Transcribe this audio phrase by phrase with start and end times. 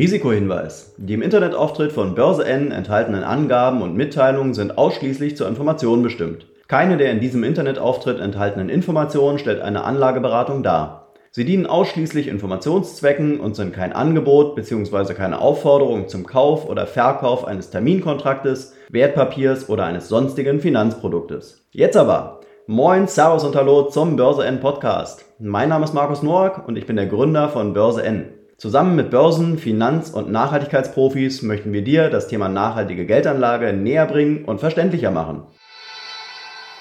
[0.00, 0.94] Risikohinweis.
[0.96, 6.46] Die im Internetauftritt von Börse N enthaltenen Angaben und Mitteilungen sind ausschließlich zur Information bestimmt.
[6.68, 11.08] Keine der in diesem Internetauftritt enthaltenen Informationen stellt eine Anlageberatung dar.
[11.32, 15.12] Sie dienen ausschließlich Informationszwecken und sind kein Angebot bzw.
[15.12, 21.66] keine Aufforderung zum Kauf oder Verkauf eines Terminkontraktes, Wertpapiers oder eines sonstigen Finanzproduktes.
[21.72, 25.26] Jetzt aber Moin, Servus und Hallo zum Börse N Podcast.
[25.38, 28.39] Mein Name ist Markus Noack und ich bin der Gründer von Börse N.
[28.60, 34.44] Zusammen mit Börsen-, Finanz- und Nachhaltigkeitsprofis möchten wir dir das Thema nachhaltige Geldanlage näher bringen
[34.44, 35.44] und verständlicher machen.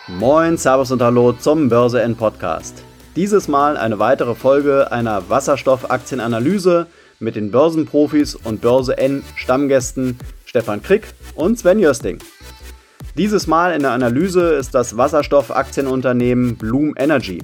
[0.09, 2.83] Moin, Servus und Hallo zum Börse N Podcast.
[3.15, 6.88] Dieses Mal eine weitere Folge einer Wasserstoffaktienanalyse
[7.19, 12.19] mit den Börsenprofis und Börse N Stammgästen Stefan Krick und Sven Jösting.
[13.16, 17.41] Dieses Mal in der Analyse ist das Wasserstoffaktienunternehmen Bloom Energy.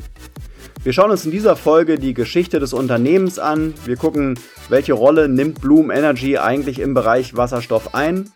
[0.85, 3.73] Wir schauen uns in dieser Folge die Geschichte des Unternehmens an.
[3.85, 4.37] Wir gucken,
[4.69, 8.29] welche Rolle nimmt Bloom Energy eigentlich im Bereich Wasserstoff ein.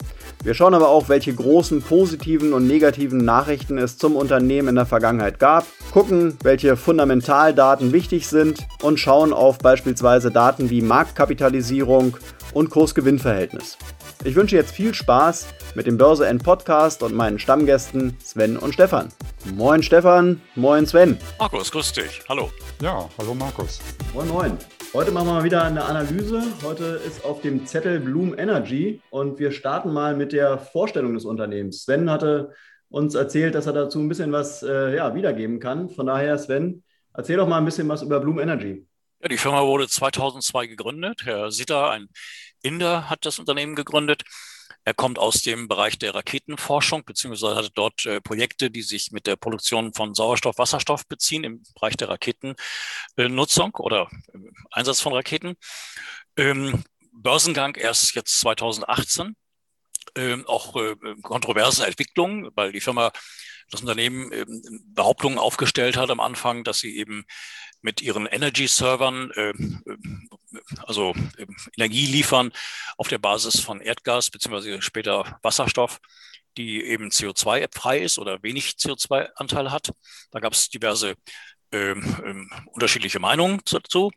[0.44, 4.88] Wir schauen aber auch, welche großen positiven und negativen Nachrichten es zum Unternehmen in der
[4.88, 12.18] Vergangenheit gab, gucken, welche Fundamentaldaten wichtig sind und schauen auf beispielsweise Daten wie Marktkapitalisierung
[12.54, 13.78] und Kursgewinnverhältnis.
[14.26, 18.74] Ich wünsche jetzt viel Spaß mit dem Börse N Podcast und meinen Stammgästen Sven und
[18.74, 19.08] Stefan.
[19.56, 21.18] Moin Stefan, moin Sven.
[21.40, 22.22] Markus, grüß dich.
[22.28, 22.52] Hallo.
[22.82, 23.80] Ja, hallo Markus.
[24.14, 24.58] Moin moin.
[24.94, 26.44] Heute machen wir mal wieder eine Analyse.
[26.66, 31.24] Heute ist auf dem Zettel Bloom Energy und wir starten mal mit der Vorstellung des
[31.24, 31.84] Unternehmens.
[31.84, 32.52] Sven hatte
[32.90, 35.90] uns erzählt, dass er dazu ein bisschen was äh, ja, wiedergeben kann.
[35.90, 38.86] Von daher, Sven, erzähl doch mal ein bisschen was über Bloom Energy.
[39.22, 41.26] Ja, die Firma wurde 2002 gegründet.
[41.26, 42.08] Herr Sitter, ein
[42.62, 44.24] Inder, hat das Unternehmen gegründet.
[44.86, 49.28] Er kommt aus dem Bereich der Raketenforschung, beziehungsweise hatte dort äh, Projekte, die sich mit
[49.28, 54.10] der Produktion von Sauerstoff, Wasserstoff beziehen im Bereich der Raketennutzung oder
[54.72, 55.56] Einsatz von Raketen.
[56.38, 59.36] Ähm, Börsengang erst jetzt 2018.
[60.16, 63.12] Ähm, auch äh, kontroverse Entwicklungen, weil die Firma,
[63.70, 67.26] das Unternehmen ähm, Behauptungen aufgestellt hat am Anfang, dass sie eben
[67.82, 69.54] mit ihren Energy-Servern, äh,
[70.86, 71.46] also äh,
[71.78, 72.52] Energie liefern
[72.98, 76.00] auf der Basis von Erdgas beziehungsweise später Wasserstoff,
[76.58, 79.92] die eben CO2-frei ist oder wenig CO2-Anteil hat.
[80.32, 81.16] Da gab es diverse
[81.72, 84.12] ähm, ähm, unterschiedliche Meinungen dazu.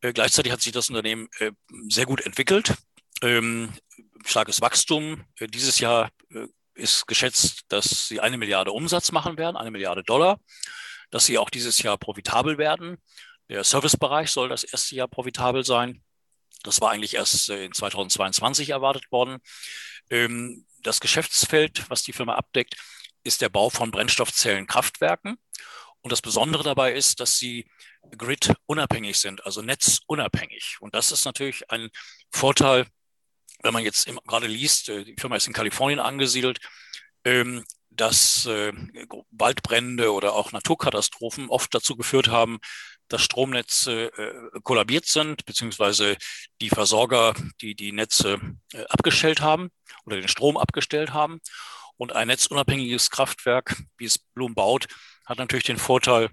[0.00, 1.52] Äh, gleichzeitig hat sich das Unternehmen äh,
[1.88, 2.74] sehr gut entwickelt.
[3.22, 3.72] Ähm,
[4.24, 5.24] starkes Wachstum.
[5.38, 6.10] Äh, dieses Jahr
[6.74, 10.38] ist geschätzt, dass sie eine Milliarde Umsatz machen werden, eine Milliarde Dollar
[11.12, 12.96] dass sie auch dieses Jahr profitabel werden.
[13.48, 16.02] Der Servicebereich soll das erste Jahr profitabel sein.
[16.64, 19.38] Das war eigentlich erst äh, in 2022 erwartet worden.
[20.10, 22.76] Ähm, das Geschäftsfeld, was die Firma abdeckt,
[23.24, 25.36] ist der Bau von Brennstoffzellenkraftwerken.
[26.00, 27.70] Und das Besondere dabei ist, dass sie
[28.16, 30.78] grid-unabhängig sind, also netzunabhängig.
[30.80, 31.90] Und das ist natürlich ein
[32.30, 32.86] Vorteil,
[33.62, 36.58] wenn man jetzt gerade liest, äh, die Firma ist in Kalifornien angesiedelt,
[37.24, 38.72] ähm, dass äh,
[39.30, 42.58] Waldbrände oder auch Naturkatastrophen oft dazu geführt haben,
[43.08, 46.16] dass Stromnetze äh, kollabiert sind, beziehungsweise
[46.60, 48.40] die Versorger, die die Netze
[48.88, 49.70] abgestellt haben
[50.06, 51.40] oder den Strom abgestellt haben.
[51.98, 54.86] Und ein netzunabhängiges Kraftwerk, wie es Blum baut,
[55.26, 56.30] hat natürlich den Vorteil,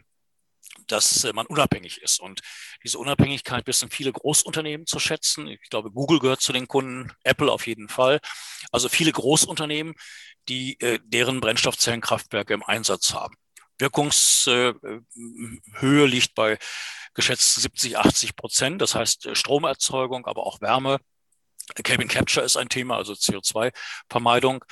[0.88, 2.20] dass man unabhängig ist.
[2.22, 2.40] Und
[2.84, 5.48] diese Unabhängigkeit wissen viele Großunternehmen zu schätzen.
[5.48, 8.20] Ich glaube, Google gehört zu den Kunden, Apple auf jeden Fall.
[8.72, 9.96] Also viele Großunternehmen,
[10.48, 13.36] die äh, deren Brennstoffzellenkraftwerke im Einsatz haben.
[13.78, 14.76] Wirkungshöhe
[15.82, 16.58] äh, liegt bei
[17.14, 18.82] geschätzt 70, 80 Prozent.
[18.82, 21.00] Das heißt Stromerzeugung, aber auch Wärme.
[21.84, 24.66] Cabin Capture ist ein Thema, also CO2-Vermeidung.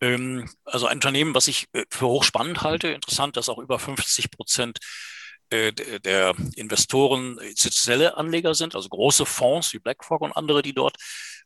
[0.00, 2.88] Ähm, also ein Unternehmen, was ich für hochspannend halte.
[2.88, 5.21] Interessant, dass auch über 50 Prozent äh,
[5.52, 10.96] der Investoren institutionelle Anleger sind, also große Fonds wie BlackRock und andere, die dort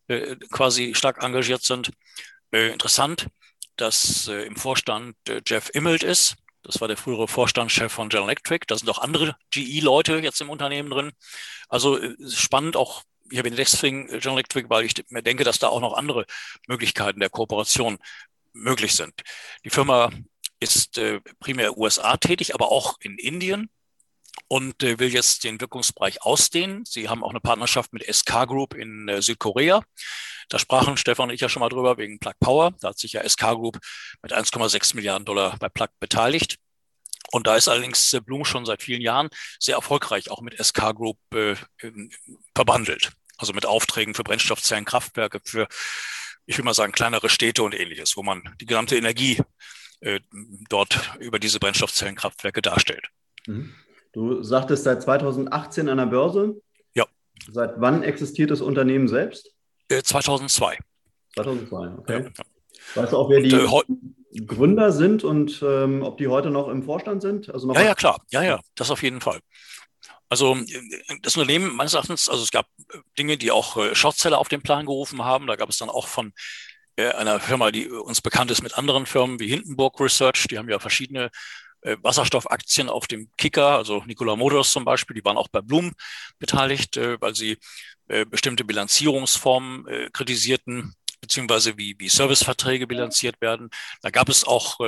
[0.09, 1.91] äh, quasi stark engagiert sind.
[2.53, 3.27] Äh, interessant,
[3.77, 5.17] dass im Vorstand
[5.47, 6.37] Jeff Immelt ist.
[6.63, 8.65] Das war der frühere Vorstandschef von General Electric.
[8.69, 11.13] Da sind auch andere GE-Leute jetzt im Unternehmen drin.
[11.69, 15.81] Also spannend auch ich habe deswegen General Electric, weil ich mir denke, dass da auch
[15.81, 16.27] noch andere
[16.69, 17.99] Möglichkeiten der Kooperation
[18.53, 19.13] möglich sind.
[19.65, 20.11] Die Firma
[20.61, 23.69] ist äh, primär USA tätig, aber auch in Indien
[24.49, 26.85] und äh, will jetzt den Wirkungsbereich ausdehnen.
[26.85, 29.83] Sie haben auch eine Partnerschaft mit SK Group in äh, Südkorea.
[30.49, 32.73] Da sprachen Stefan und ich ja schon mal drüber wegen Plug Power.
[32.81, 33.79] Da hat sich ja SK Group
[34.23, 36.57] mit 1,6 Milliarden Dollar bei Plug beteiligt.
[37.33, 39.29] Und da ist allerdings äh, Bloom schon seit vielen Jahren
[39.59, 41.57] sehr erfolgreich auch mit SK Group äh,
[42.55, 43.13] verbandelt.
[43.37, 45.67] Also mit Aufträgen für Brennstoffzellenkraftwerke, für,
[46.47, 49.41] ich will mal sagen, kleinere Städte und ähnliches, wo man die gesamte Energie
[50.01, 50.21] äh,
[50.69, 53.09] dort über diese Brennstoffzellenkraftwerke darstellt.
[53.47, 53.75] Mhm.
[54.17, 56.59] Du sagtest seit 2018 an der Börse.
[56.95, 57.05] Ja.
[57.53, 59.53] Seit wann existiert das Unternehmen selbst?
[59.91, 60.79] Äh, 2002.
[61.35, 62.25] 2002, okay.
[62.25, 62.45] Ja.
[63.03, 66.83] Weißt du auch, wer die äh, Gründer sind und ähm, ob die heute noch im
[66.83, 67.51] Vorstand sind?
[67.51, 68.23] Also ja, ja, klar.
[68.31, 69.41] Ja, ja, das auf jeden Fall.
[70.31, 70.57] Also
[71.21, 72.69] das Unternehmen meines Erachtens, also es gab
[73.19, 75.47] Dinge, die auch äh, Shortseller auf den Plan gerufen haben.
[75.47, 76.33] Da gab es dann auch von
[76.97, 80.71] äh, einer Firma, die uns bekannt ist mit anderen Firmen wie Hindenburg Research, die haben
[80.71, 81.31] ja verschiedene
[81.87, 85.93] äh, Wasserstoffaktien auf dem Kicker, also Nikola Motors zum Beispiel, die waren auch bei Bloom
[86.41, 87.59] beteiligt, äh, weil sie
[88.09, 93.71] äh, bestimmte Bilanzierungsformen kritisierten, beziehungsweise wie, wie Serviceverträge bilanziert werden.
[94.03, 94.79] Da gab es auch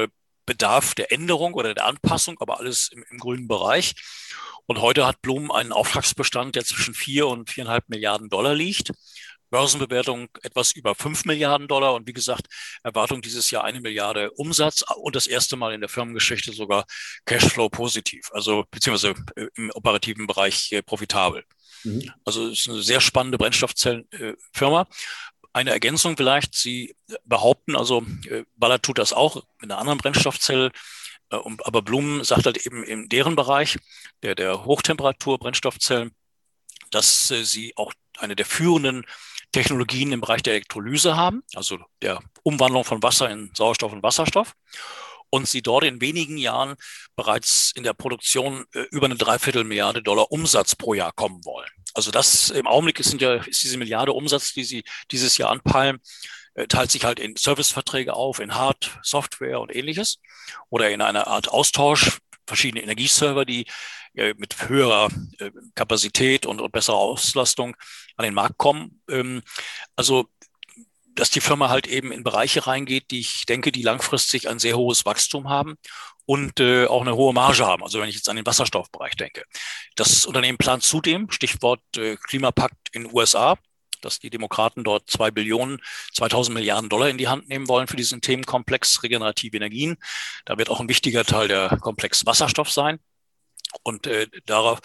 [0.45, 3.95] Bedarf der Änderung oder der Anpassung, aber alles im, im grünen Bereich.
[4.67, 8.93] Und heute hat Blum einen Auftragsbestand, der zwischen vier und viereinhalb Milliarden Dollar liegt.
[9.51, 12.47] Börsenbewertung etwas über fünf Milliarden Dollar und wie gesagt,
[12.83, 16.85] Erwartung dieses Jahr eine Milliarde Umsatz und das erste Mal in der Firmengeschichte sogar
[17.25, 21.45] Cashflow positiv, also beziehungsweise äh, im operativen Bereich äh, profitabel.
[21.85, 22.13] Mhm.
[22.25, 24.87] Also es ist eine sehr spannende Brennstoffzellenfirma.
[25.53, 28.05] Eine Ergänzung vielleicht, Sie behaupten, also
[28.57, 30.71] Baller tut das auch mit einer anderen Brennstoffzelle,
[31.31, 33.79] äh, aber Blum sagt halt eben in deren Bereich,
[34.23, 36.13] der, der Hochtemperatur-Brennstoffzellen,
[36.91, 39.05] dass äh, sie auch eine der führenden
[39.53, 44.55] Technologien im Bereich der Elektrolyse haben, also der Umwandlung von Wasser in Sauerstoff und Wasserstoff.
[45.31, 46.77] Und sie dort in wenigen Jahren
[47.15, 51.69] bereits in der Produktion äh, über eine Dreiviertelmilliarde Dollar Umsatz pro Jahr kommen wollen.
[51.93, 55.99] Also das im Augenblick ist, ja, ist diese Milliarde Umsatz, die sie dieses Jahr anpeilen,
[56.55, 60.19] äh, teilt sich halt in Serviceverträge auf, in Hard, Software und ähnliches
[60.71, 63.67] oder in einer Art Austausch, verschiedene Energieserver, die
[64.15, 65.09] äh, mit höherer
[65.39, 67.77] äh, Kapazität und, und besserer Auslastung
[68.17, 69.01] an den Markt kommen.
[69.09, 69.43] Ähm,
[69.95, 70.29] also
[71.19, 74.77] dass die Firma halt eben in Bereiche reingeht, die ich denke, die langfristig ein sehr
[74.77, 75.75] hohes Wachstum haben
[76.27, 77.83] und äh, auch eine hohe Marge haben.
[77.83, 79.43] Also wenn ich jetzt an den Wasserstoffbereich denke.
[79.97, 83.57] Das Unternehmen plant zudem, Stichwort äh, Klimapakt in USA,
[84.05, 85.81] dass die Demokraten dort zwei Billionen,
[86.15, 89.97] 2000 Milliarden Dollar in die Hand nehmen wollen für diesen Themenkomplex regenerative Energien.
[90.45, 92.99] Da wird auch ein wichtiger Teil der Komplex Wasserstoff sein.
[93.83, 94.81] Und äh, darauf,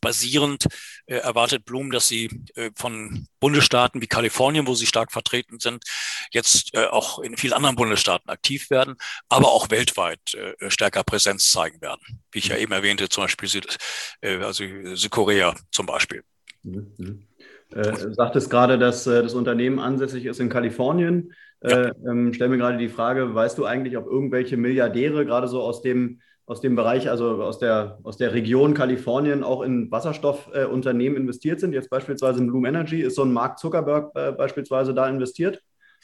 [0.00, 0.66] basierend
[1.06, 5.84] äh, erwartet Blum, dass sie äh, von Bundesstaaten wie Kalifornien, wo sie stark vertreten sind,
[6.32, 8.96] jetzt äh, auch in vielen anderen Bundesstaaten aktiv werden,
[9.28, 12.24] aber auch weltweit äh, stärker Präsenz zeigen werden.
[12.32, 13.78] Wie ich ja eben erwähnte, zum Beispiel Süd,
[14.22, 14.64] äh, also
[14.94, 16.24] Südkorea zum Beispiel.
[16.64, 17.28] Mhm.
[17.74, 21.32] Äh, sagtest gerade, dass äh, das Unternehmen ansässig ist in Kalifornien.
[21.60, 25.62] Äh, ähm, stell mir gerade die Frage, weißt du eigentlich, ob irgendwelche Milliardäre gerade so
[25.62, 31.16] aus dem, aus dem Bereich, also aus der, aus der Region Kalifornien auch in Wasserstoffunternehmen
[31.16, 31.72] äh, investiert sind?
[31.72, 33.00] Jetzt beispielsweise in Bloom Energy.
[33.00, 35.60] Ist so ein Mark Zuckerberg äh, beispielsweise da investiert?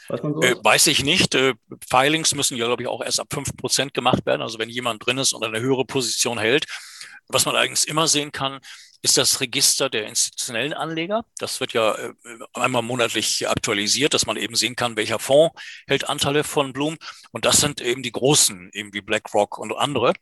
[0.09, 1.35] Weiß, man äh, weiß ich nicht.
[1.35, 1.55] Äh,
[1.89, 4.43] Filings müssen ja, glaube ich, auch erst ab 5% gemacht werden.
[4.43, 6.67] Also wenn jemand drin ist und eine höhere Position hält.
[7.29, 8.61] Was man allerdings immer sehen kann,
[9.03, 11.25] ist das Register der institutionellen Anleger.
[11.39, 12.13] Das wird ja äh,
[12.55, 16.97] einmal monatlich aktualisiert, dass man eben sehen kann, welcher Fonds hält Anteile von Bloom.
[17.33, 20.13] Und das sind eben die großen, eben wie BlackRock und andere.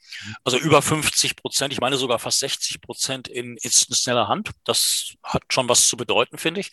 [0.45, 4.51] Also über 50 Prozent, ich meine sogar fast 60 Prozent in institutioneller Hand.
[4.65, 6.73] Das hat schon was zu bedeuten, finde ich.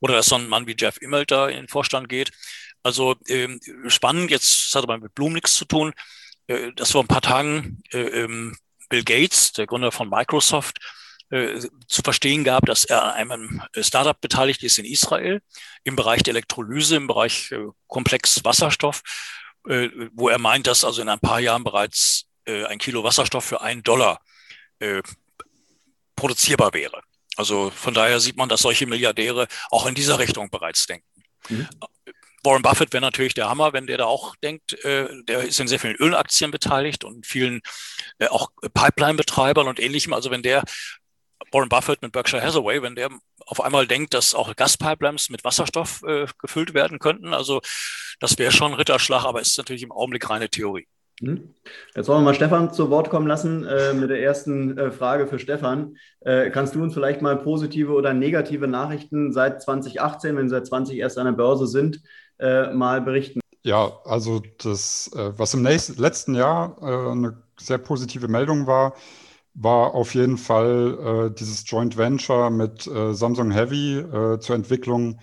[0.00, 2.32] Oder dass so ein Mann wie Jeff Immelt da in den Vorstand geht.
[2.82, 5.92] Also ähm, spannend, jetzt das hat aber mit Bloom nichts zu tun.
[6.48, 8.56] Äh, das vor ein paar Tagen äh, ähm,
[8.88, 10.78] Bill Gates, der Gründer von Microsoft,
[11.30, 15.42] äh, zu verstehen gab, dass er an einem Startup beteiligt ist in Israel
[15.84, 19.02] im Bereich der Elektrolyse, im Bereich äh, Komplex Wasserstoff,
[19.68, 23.44] äh, wo er meint, dass also in ein paar Jahren bereits äh, ein Kilo Wasserstoff
[23.44, 24.20] für einen Dollar
[24.78, 25.02] äh,
[26.16, 27.02] produzierbar wäre.
[27.36, 31.22] Also von daher sieht man, dass solche Milliardäre auch in dieser Richtung bereits denken.
[31.48, 31.68] Mhm.
[32.44, 34.84] Warren Buffett wäre natürlich der Hammer, wenn der da auch denkt.
[34.84, 37.60] Äh, der ist in sehr vielen Ölaktien beteiligt und vielen
[38.18, 40.12] äh, auch Pipeline-Betreibern und ähnlichem.
[40.12, 40.62] Also wenn der
[41.52, 43.10] Warren Buffett mit Berkshire Hathaway, wenn der
[43.46, 47.32] auf einmal denkt, dass auch Gaspipelines mit Wasserstoff äh, gefüllt werden könnten.
[47.32, 47.60] Also
[48.20, 50.86] das wäre schon ein Ritterschlag, aber es ist natürlich im Augenblick reine Theorie.
[51.20, 51.54] Hm?
[51.96, 55.26] Jetzt wollen wir mal Stefan zu Wort kommen lassen äh, mit der ersten äh, Frage
[55.26, 55.96] für Stefan.
[56.20, 60.66] Äh, kannst du uns vielleicht mal positive oder negative Nachrichten seit 2018, wenn Sie seit
[60.66, 62.00] 20 erst an der Börse sind,
[62.38, 63.40] äh, mal berichten?
[63.64, 68.94] Ja, also das, äh, was im nächsten, letzten Jahr äh, eine sehr positive Meldung war,
[69.54, 74.04] war auf jeden Fall äh, dieses Joint Venture mit Samsung Heavy
[74.40, 75.18] zur Entwicklung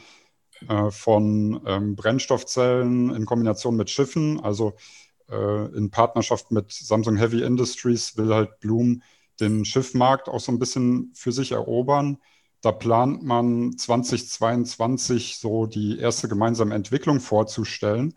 [0.90, 4.40] von ähm, Brennstoffzellen in Kombination mit Schiffen.
[4.40, 4.74] Also
[5.30, 9.02] äh, in Partnerschaft mit Samsung Heavy Industries will halt Bloom
[9.40, 12.18] den Schiffmarkt auch so ein bisschen für sich erobern.
[12.66, 18.16] Da plant man 2022 so die erste gemeinsame Entwicklung vorzustellen.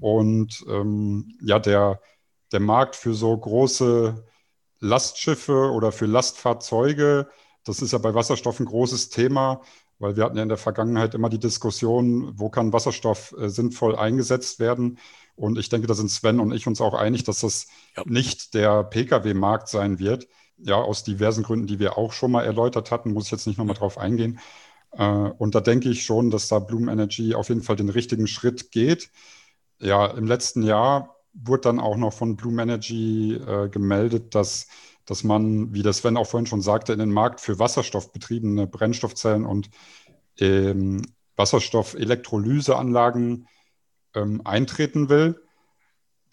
[0.00, 2.02] Und ähm, ja, der,
[2.52, 4.22] der Markt für so große
[4.80, 7.30] Lastschiffe oder für Lastfahrzeuge.
[7.64, 9.62] Das ist ja bei Wasserstoff ein großes Thema.
[9.98, 13.96] weil wir hatten ja in der Vergangenheit immer die Diskussion, wo kann Wasserstoff äh, sinnvoll
[13.96, 14.98] eingesetzt werden.
[15.36, 18.02] Und ich denke, da sind Sven und ich uns auch einig, dass das ja.
[18.04, 20.28] nicht der Pkw-Markt sein wird.
[20.58, 23.58] Ja, aus diversen Gründen, die wir auch schon mal erläutert hatten, muss ich jetzt nicht
[23.58, 24.38] nochmal drauf eingehen.
[24.92, 28.26] Äh, und da denke ich schon, dass da Bloom Energy auf jeden Fall den richtigen
[28.26, 29.10] Schritt geht.
[29.80, 34.68] Ja, im letzten Jahr wurde dann auch noch von Bloom Energy äh, gemeldet, dass
[35.08, 39.46] dass man, wie das Sven auch vorhin schon sagte, in den Markt für wasserstoffbetriebene Brennstoffzellen
[39.46, 39.70] und
[40.38, 41.02] ähm,
[41.36, 43.48] Wasserstoffelektrolyseanlagen
[44.14, 45.40] ähm, eintreten will.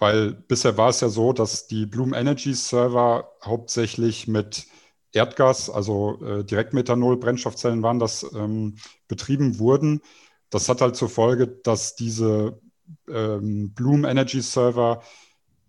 [0.04, 4.68] Weil bisher war es ja so, dass die Bloom Energy Server hauptsächlich mit
[5.14, 8.76] Erdgas, also äh, Direktmethanol, Brennstoffzellen waren das, ähm,
[9.08, 10.02] betrieben wurden.
[10.50, 12.60] Das hat halt zur Folge, dass diese
[13.08, 15.04] ähm, Bloom Energy Server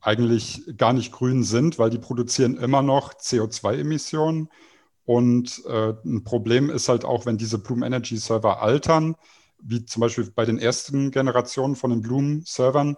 [0.01, 4.49] eigentlich gar nicht grün sind, weil die produzieren immer noch CO2-Emissionen.
[5.05, 9.15] Und äh, ein Problem ist halt auch, wenn diese Bloom Energy Server altern,
[9.63, 12.97] wie zum Beispiel bei den ersten Generationen von den Bloom Servern,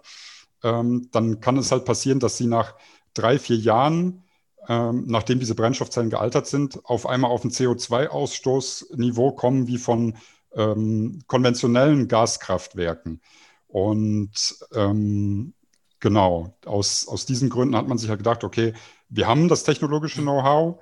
[0.63, 2.75] ähm, dann kann es halt passieren, dass sie nach
[3.13, 4.23] drei, vier Jahren,
[4.67, 10.17] ähm, nachdem diese Brennstoffzellen gealtert sind, auf einmal auf ein CO2-Ausstoßniveau kommen wie von
[10.53, 13.21] ähm, konventionellen Gaskraftwerken.
[13.67, 15.53] Und ähm,
[15.99, 18.73] Genau, aus, aus diesen Gründen hat man sich ja gedacht, okay,
[19.09, 20.79] wir haben das technologische Know-how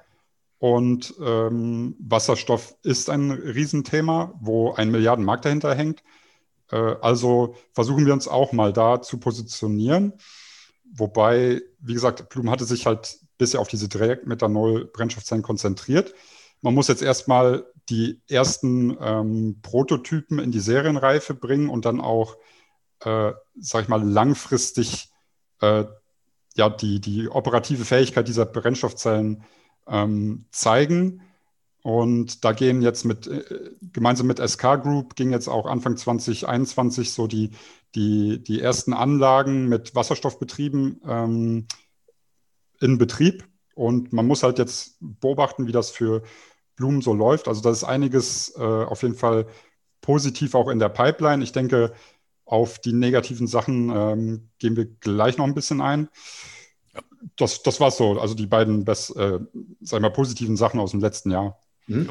[0.59, 6.03] und ähm, Wasserstoff ist ein Riesenthema, wo ein Milliardenmarkt dahinter hängt.
[6.71, 10.13] Äh, also versuchen wir uns auch mal da zu positionieren.
[10.93, 16.13] Wobei, wie gesagt, Blum hatte sich halt bisher auf diese Direktmethanol-Brennstoffzellen konzentriert.
[16.61, 22.37] Man muss jetzt erstmal die ersten ähm, Prototypen in die Serienreife bringen und dann auch
[23.01, 25.09] äh, sag ich mal, langfristig
[25.61, 25.85] äh,
[26.55, 29.43] ja, die, die operative Fähigkeit dieser Brennstoffzellen
[29.87, 31.21] ähm, zeigen.
[31.85, 33.43] Und da gehen jetzt mit, äh,
[33.93, 37.51] gemeinsam mit SK Group, ging jetzt auch Anfang 2021 so die,
[37.93, 41.67] die, die ersten Anlagen mit Wasserstoffbetrieben ähm,
[42.81, 43.47] in Betrieb.
[43.75, 46.23] Und man muss halt jetzt beobachten, wie das für
[46.75, 47.47] Blumen so läuft.
[47.47, 49.45] Also da ist einiges äh, auf jeden Fall
[50.01, 51.43] positiv auch in der Pipeline.
[51.43, 51.93] Ich denke,
[52.45, 56.09] auf die negativen Sachen ähm, gehen wir gleich noch ein bisschen ein.
[57.35, 59.39] Das, das war so, also die beiden best, äh,
[59.81, 61.59] sag mal, positiven Sachen aus dem letzten Jahr.
[61.87, 62.09] Mhm.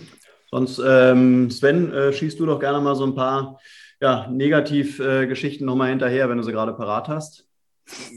[0.51, 3.59] Sonst, ähm, Sven, äh, schießt du doch gerne mal so ein paar
[4.01, 7.49] ja, Negativgeschichten äh, nochmal hinterher, wenn du sie gerade parat hast.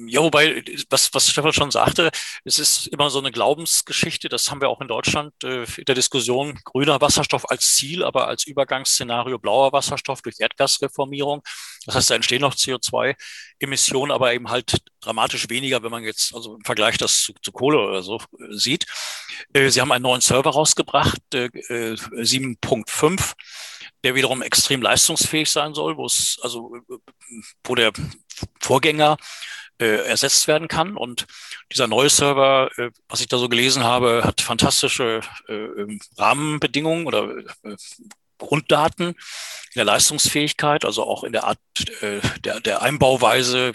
[0.07, 2.09] Ja, wobei, was, was Stefan schon sagte,
[2.45, 5.95] es ist immer so eine Glaubensgeschichte, das haben wir auch in Deutschland äh, in der
[5.95, 11.41] Diskussion, grüner Wasserstoff als Ziel, aber als Übergangsszenario blauer Wasserstoff durch Erdgasreformierung.
[11.85, 16.55] Das heißt, da entstehen noch CO2-Emissionen, aber eben halt dramatisch weniger, wenn man jetzt also
[16.55, 18.85] im Vergleich das zu, zu Kohle oder so äh, sieht.
[19.51, 23.33] Äh, Sie haben einen neuen Server rausgebracht, äh, 7.5
[24.07, 26.71] der wiederum extrem leistungsfähig sein soll, wo es also
[27.65, 27.91] wo der
[28.61, 29.17] Vorgänger
[29.81, 30.95] äh, ersetzt werden kann.
[30.95, 31.27] Und
[31.73, 37.05] dieser neue Server, äh, was ich da so gelesen habe, hat fantastische äh, ähm, Rahmenbedingungen
[37.05, 37.75] oder äh,
[38.37, 39.15] Grunddaten in
[39.75, 41.59] der Leistungsfähigkeit, also auch in der Art
[42.01, 43.73] äh, der, der Einbauweise,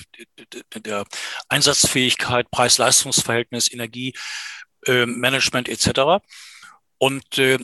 [0.75, 1.05] der
[1.51, 6.25] Einsatzfähigkeit, Preis-Leistungs-Verhältnis, Energiemanagement äh, etc.
[6.97, 7.59] Und äh,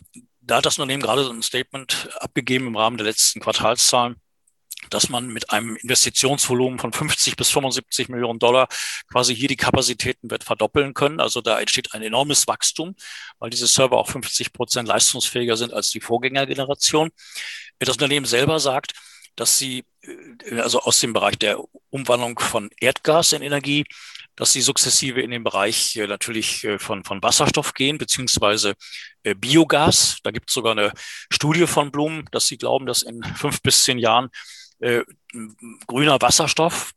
[0.48, 4.16] da hat das Unternehmen gerade so ein Statement abgegeben im Rahmen der letzten Quartalszahlen,
[4.90, 8.68] dass man mit einem Investitionsvolumen von 50 bis 75 Millionen Dollar
[9.10, 11.20] quasi hier die Kapazitäten wird verdoppeln können.
[11.20, 12.96] Also da entsteht ein enormes Wachstum,
[13.38, 17.10] weil diese Server auch 50 Prozent leistungsfähiger sind als die Vorgängergeneration.
[17.78, 18.94] Das Unternehmen selber sagt,
[19.36, 23.84] dass sie äh, also aus dem Bereich der Umwandlung von Erdgas in Energie
[24.38, 28.74] dass sie sukzessive in den Bereich äh, natürlich äh, von, von Wasserstoff gehen, beziehungsweise
[29.24, 30.18] äh, Biogas.
[30.22, 30.92] Da gibt es sogar eine
[31.30, 34.30] Studie von Blumen, dass sie glauben, dass in fünf bis zehn Jahren
[34.78, 35.02] äh,
[35.88, 36.92] grüner Wasserstoff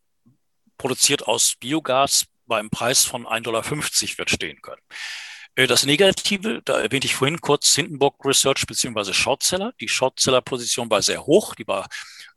[0.78, 4.82] produziert aus Biogas beim Preis von 1,50 Dollar wird stehen können.
[5.56, 9.74] Das Negative, da erwähnte ich vorhin kurz Hindenburg Research beziehungsweise Shortseller.
[9.82, 11.90] Die Shortseller-Position war sehr hoch, die war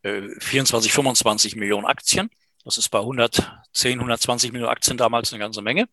[0.02, 2.30] äh, 24, 25 Millionen Aktien.
[2.64, 5.88] Das ist bei 110, 120 Millionen Aktien damals eine ganze Menge.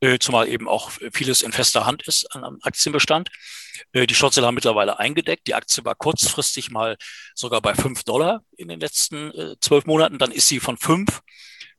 [0.00, 3.30] Äh, zumal eben auch vieles in fester Hand ist an Aktienbestand.
[3.92, 5.48] Äh, die Shortseller haben mittlerweile eingedeckt.
[5.48, 6.96] Die Aktie war kurzfristig mal
[7.34, 10.18] sogar bei 5 Dollar in den letzten äh, zwölf Monaten.
[10.18, 11.20] Dann ist sie von 5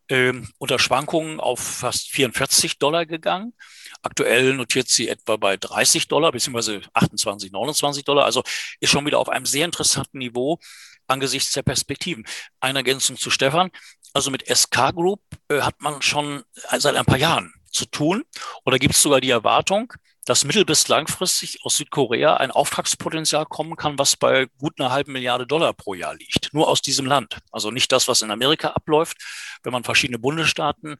[0.09, 3.53] ähm, unter Schwankungen auf fast 44 Dollar gegangen.
[4.01, 8.25] Aktuell notiert sie etwa bei 30 Dollar, beziehungsweise 28, 29 Dollar.
[8.25, 8.43] Also
[8.79, 10.59] ist schon wieder auf einem sehr interessanten Niveau
[11.09, 12.25] angesichts der Perspektiven.
[12.59, 13.71] Eine Ergänzung zu Stefan.
[14.13, 16.43] Also mit SK Group äh, hat man schon
[16.77, 18.23] seit ein paar Jahren zu tun.
[18.65, 19.93] Oder gibt es sogar die Erwartung,
[20.25, 25.13] dass mittel- bis langfristig aus Südkorea ein Auftragspotenzial kommen kann, was bei gut einer halben
[25.13, 26.53] Milliarde Dollar pro Jahr liegt.
[26.53, 27.37] Nur aus diesem Land.
[27.51, 29.17] Also nicht das, was in Amerika abläuft,
[29.63, 30.97] wenn man verschiedene Bundesstaaten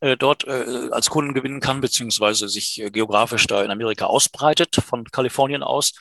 [0.00, 4.76] äh, dort äh, als Kunden gewinnen kann, beziehungsweise sich äh, geografisch da in Amerika ausbreitet,
[4.76, 5.92] von Kalifornien aus,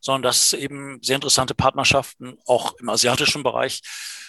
[0.00, 3.80] sondern dass eben sehr interessante Partnerschaften auch im asiatischen Bereich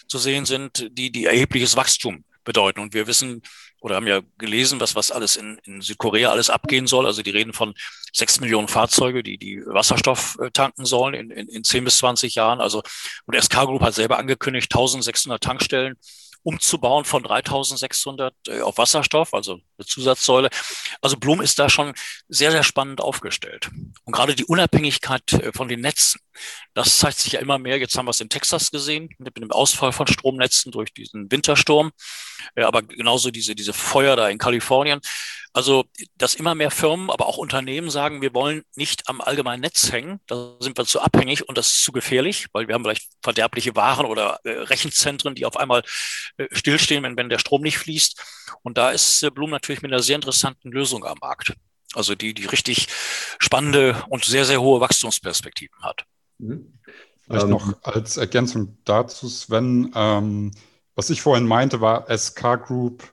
[0.07, 2.79] zu sehen sind, die, die erhebliches Wachstum bedeuten.
[2.81, 3.41] Und wir wissen
[3.83, 7.05] oder haben ja gelesen, was, was alles in, in Südkorea alles abgehen soll.
[7.05, 7.73] Also die reden von
[8.13, 12.61] sechs Millionen Fahrzeuge, die die Wasserstoff tanken sollen in, in, in 10 bis 20 Jahren.
[12.61, 12.81] Also,
[13.25, 15.97] und SK Group hat selber angekündigt, 1600 Tankstellen
[16.43, 20.49] umzubauen von 3600 äh, auf Wasserstoff, also eine Zusatzsäule.
[21.01, 21.93] Also Blum ist da schon
[22.27, 23.71] sehr, sehr spannend aufgestellt.
[24.03, 26.19] Und gerade die Unabhängigkeit äh, von den Netzen,
[26.73, 27.77] das zeigt sich ja immer mehr.
[27.77, 31.91] Jetzt haben wir es in Texas gesehen, mit dem Ausfall von Stromnetzen durch diesen Wintersturm.
[32.55, 34.99] Äh, aber genauso diese, diese Feuer da in Kalifornien.
[35.55, 35.85] Also,
[36.15, 40.19] dass immer mehr Firmen, aber auch Unternehmen sagen, wir wollen nicht am allgemeinen Netz hängen,
[40.25, 43.75] da sind wir zu abhängig und das ist zu gefährlich, weil wir haben vielleicht verderbliche
[43.75, 45.83] Waren oder äh, Rechenzentren, die auf einmal
[46.37, 48.19] äh, stillstehen, wenn, wenn der Strom nicht fließt.
[48.63, 51.53] Und da ist Bloom natürlich mit einer sehr interessanten Lösung am Markt.
[51.93, 52.87] Also die, die richtig
[53.37, 56.05] spannende und sehr, sehr hohe Wachstumsperspektiven hat.
[56.47, 56.73] Mhm.
[57.21, 60.51] Vielleicht ähm, noch als Ergänzung dazu, Sven, ähm,
[60.95, 63.03] was ich vorhin meinte, war SK Group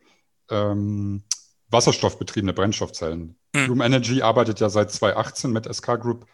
[0.51, 1.23] ähm,
[1.69, 3.37] wasserstoffbetriebene Brennstoffzellen.
[3.55, 3.67] Hm.
[3.67, 6.27] Bloom Energy arbeitet ja seit 2018 mit SK Group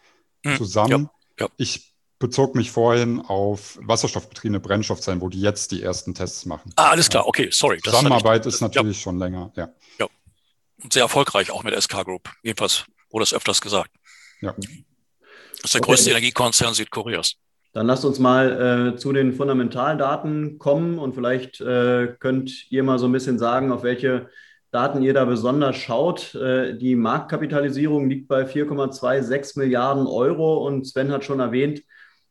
[0.43, 0.57] hm.
[0.57, 1.09] zusammen.
[1.39, 1.51] Ja, ja.
[1.57, 6.73] Ich bezog mich vorhin auf wasserstoffbetriebene Brennstoffzellen, wo die jetzt die ersten Tests machen.
[6.75, 7.79] Ah, alles klar, okay, sorry.
[7.83, 9.03] Zusammenarbeit ist natürlich ja.
[9.03, 9.69] schon länger, ja.
[9.99, 10.07] Ja.
[10.81, 12.29] Und sehr erfolgreich auch mit SK Group.
[12.41, 13.91] Jedenfalls wurde es öfters gesagt.
[14.41, 14.55] Ja.
[15.61, 15.91] Das ist der okay.
[15.91, 17.35] größte Energiekonzern Südkoreas.
[17.73, 22.97] Dann lasst uns mal äh, zu den Fundamentaldaten kommen und vielleicht äh, könnt ihr mal
[22.97, 24.29] so ein bisschen sagen, auf welche
[24.71, 26.33] Daten ihr da besonders schaut.
[26.35, 31.83] Äh, die Marktkapitalisierung liegt bei 4,26 Milliarden Euro und Sven hat schon erwähnt,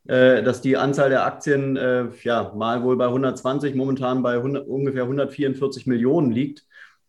[0.08, 4.66] äh, dass die Anzahl der Aktien äh, ja mal wohl bei 120, momentan bei 100,
[4.66, 6.64] ungefähr 144 Millionen liegt.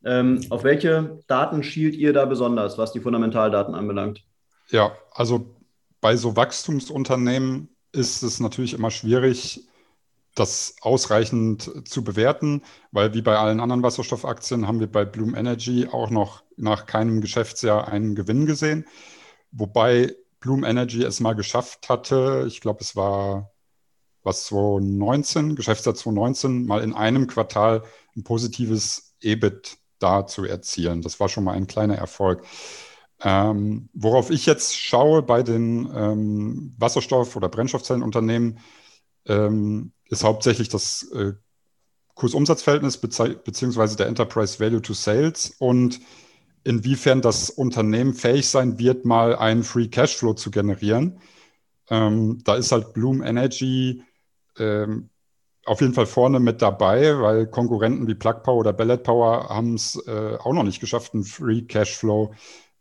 [0.06, 4.24] Ähm, auf welche Daten schielt ihr da besonders, was die Fundamentaldaten anbelangt?
[4.70, 5.57] Ja, also
[6.02, 9.68] bei so Wachstumsunternehmen ist es natürlich immer schwierig,
[10.36, 15.88] das ausreichend zu bewerten, weil wie bei allen anderen Wasserstoffaktien haben wir bei Bloom Energy
[15.92, 18.86] auch noch nach keinem Geschäftsjahr einen Gewinn gesehen.
[19.52, 23.52] Wobei Bloom Energy es mal geschafft hatte, ich glaube, es war
[24.22, 27.84] was 2019, Geschäftsjahr 2019, mal in einem Quartal
[28.16, 31.02] ein positives EBIT da zu erzielen.
[31.02, 32.44] Das war schon mal ein kleiner Erfolg.
[33.24, 38.60] Ähm, worauf ich jetzt schaue bei den ähm, Wasserstoff- oder Brennstoffzellenunternehmen,
[39.26, 41.34] ähm, ist hauptsächlich das äh,
[42.14, 46.00] Kursumsatzverhältnis beziehungsweise der Enterprise Value to Sales und
[46.64, 51.22] inwiefern das Unternehmen fähig sein wird, mal einen Free Cashflow zu generieren.
[51.90, 54.04] Ähm, da ist halt Bloom Energy
[54.58, 55.10] ähm,
[55.66, 59.76] auf jeden Fall vorne mit dabei, weil Konkurrenten wie Plug Power oder Bellet Power haben
[59.76, 62.34] es äh, auch noch nicht geschafft, einen Free Cashflow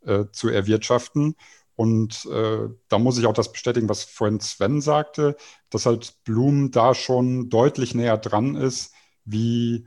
[0.06, 1.36] äh, zu erwirtschaften.
[1.74, 5.36] Und äh, da muss ich auch das bestätigen, was vorhin Sven sagte,
[5.68, 9.86] dass halt Bloom da schon deutlich näher dran ist, wie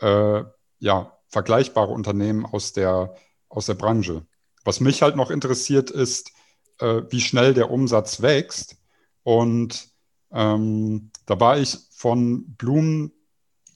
[0.00, 0.42] äh,
[0.80, 3.14] ja, vergleichbare Unternehmen aus der,
[3.48, 4.26] aus der Branche.
[4.64, 6.32] Was mich halt noch interessiert, ist,
[6.80, 8.76] äh, wie schnell der Umsatz wächst.
[9.22, 9.88] Und
[10.32, 13.12] ähm, da war ich von Bloom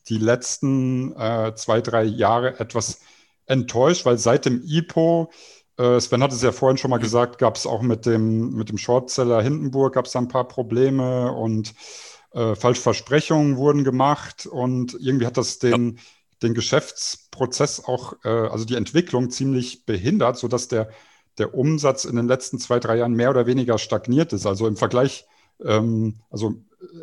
[0.08, 3.00] die letzten äh, zwei, drei Jahre etwas
[3.46, 5.30] enttäuscht, weil seit dem IPO
[5.78, 7.02] äh, Sven hat es ja vorhin schon mal mhm.
[7.02, 11.32] gesagt, gab es auch mit dem, mit dem Shortseller Hindenburg gab es ein paar Probleme
[11.32, 11.74] und
[12.32, 16.02] äh, Falschversprechungen wurden gemacht und irgendwie hat das den, ja.
[16.42, 20.90] den Geschäftsprozess auch, äh, also die Entwicklung ziemlich behindert, sodass der,
[21.38, 24.46] der Umsatz in den letzten zwei, drei Jahren mehr oder weniger stagniert ist.
[24.46, 25.26] Also im Vergleich,
[25.64, 26.54] ähm, also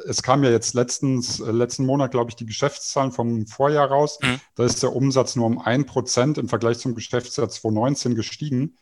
[0.08, 4.20] es kam ja jetzt letztens, äh, letzten Monat, glaube ich, die Geschäftszahlen vom Vorjahr raus.
[4.22, 4.40] Mhm.
[4.56, 8.78] Da ist der Umsatz nur um ein Prozent im Vergleich zum Geschäftsjahr 2019 gestiegen.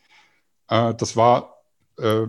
[0.68, 1.62] Äh, das war,
[1.98, 2.26] äh,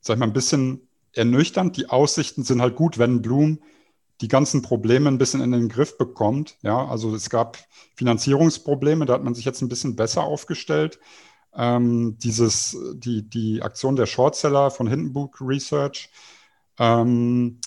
[0.00, 1.76] sag ich mal, ein bisschen ernüchternd.
[1.76, 3.60] Die Aussichten sind halt gut, wenn Bloom
[4.20, 6.56] die ganzen Probleme ein bisschen in den Griff bekommt.
[6.62, 7.58] Ja, also es gab
[7.96, 11.00] Finanzierungsprobleme, da hat man sich jetzt ein bisschen besser aufgestellt.
[11.56, 16.10] Ähm, dieses, die, die Aktion der Shortseller von Hindenburg Research,
[16.78, 17.60] ähm,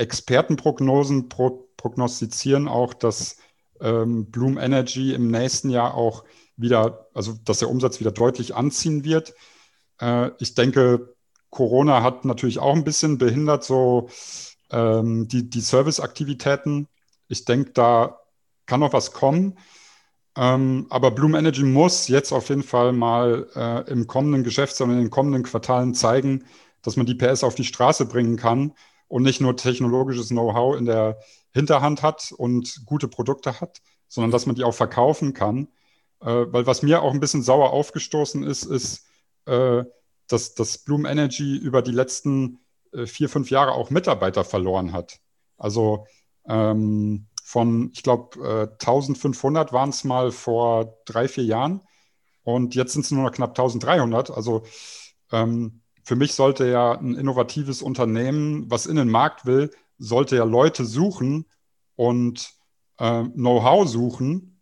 [0.00, 3.38] Expertenprognosen pro prognostizieren auch, dass
[3.80, 6.24] ähm, Bloom Energy im nächsten Jahr auch
[6.56, 9.34] wieder, also dass der Umsatz wieder deutlich anziehen wird.
[9.98, 11.14] Äh, ich denke,
[11.48, 14.10] Corona hat natürlich auch ein bisschen behindert, so
[14.70, 16.86] ähm, die, die Serviceaktivitäten.
[17.28, 18.20] Ich denke, da
[18.66, 19.58] kann noch was kommen.
[20.36, 24.96] Ähm, aber Bloom Energy muss jetzt auf jeden Fall mal äh, im kommenden Geschäftsjahr und
[24.96, 26.44] in den kommenden Quartalen zeigen,
[26.82, 28.74] dass man die PS auf die Straße bringen kann
[29.10, 31.18] und nicht nur technologisches Know-how in der
[31.52, 35.66] Hinterhand hat und gute Produkte hat, sondern dass man die auch verkaufen kann.
[36.20, 39.08] Äh, weil was mir auch ein bisschen sauer aufgestoßen ist, ist,
[39.46, 39.82] äh,
[40.28, 42.60] dass, dass Bloom Energy über die letzten
[42.92, 45.18] äh, vier, fünf Jahre auch Mitarbeiter verloren hat.
[45.58, 46.06] Also
[46.46, 51.82] ähm, von, ich glaube, 1500 waren es mal vor drei, vier Jahren
[52.44, 54.30] und jetzt sind es nur noch knapp 1300.
[54.30, 54.62] Also
[55.32, 60.44] ähm, für mich sollte ja ein innovatives Unternehmen, was in den Markt will, sollte ja
[60.44, 61.46] Leute suchen
[61.96, 62.54] und
[62.98, 64.60] äh, Know-how suchen.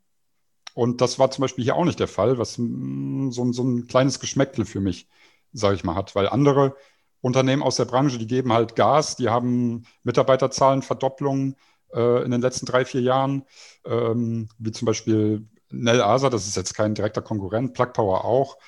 [0.74, 3.62] Und das war zum Beispiel hier auch nicht der Fall, was mh, mm, so, so
[3.64, 5.08] ein kleines Geschmäckle für mich,
[5.52, 6.14] sage ich mal, hat.
[6.14, 6.76] Weil andere
[7.20, 11.56] Unternehmen aus der Branche, die geben halt Gas, die haben Mitarbeiterzahlen, Verdopplungen
[11.92, 13.44] äh, in den letzten drei, vier Jahren,
[13.84, 18.58] ähm, wie zum Beispiel Nell Asa, das ist jetzt kein direkter Konkurrent, Plug Power auch.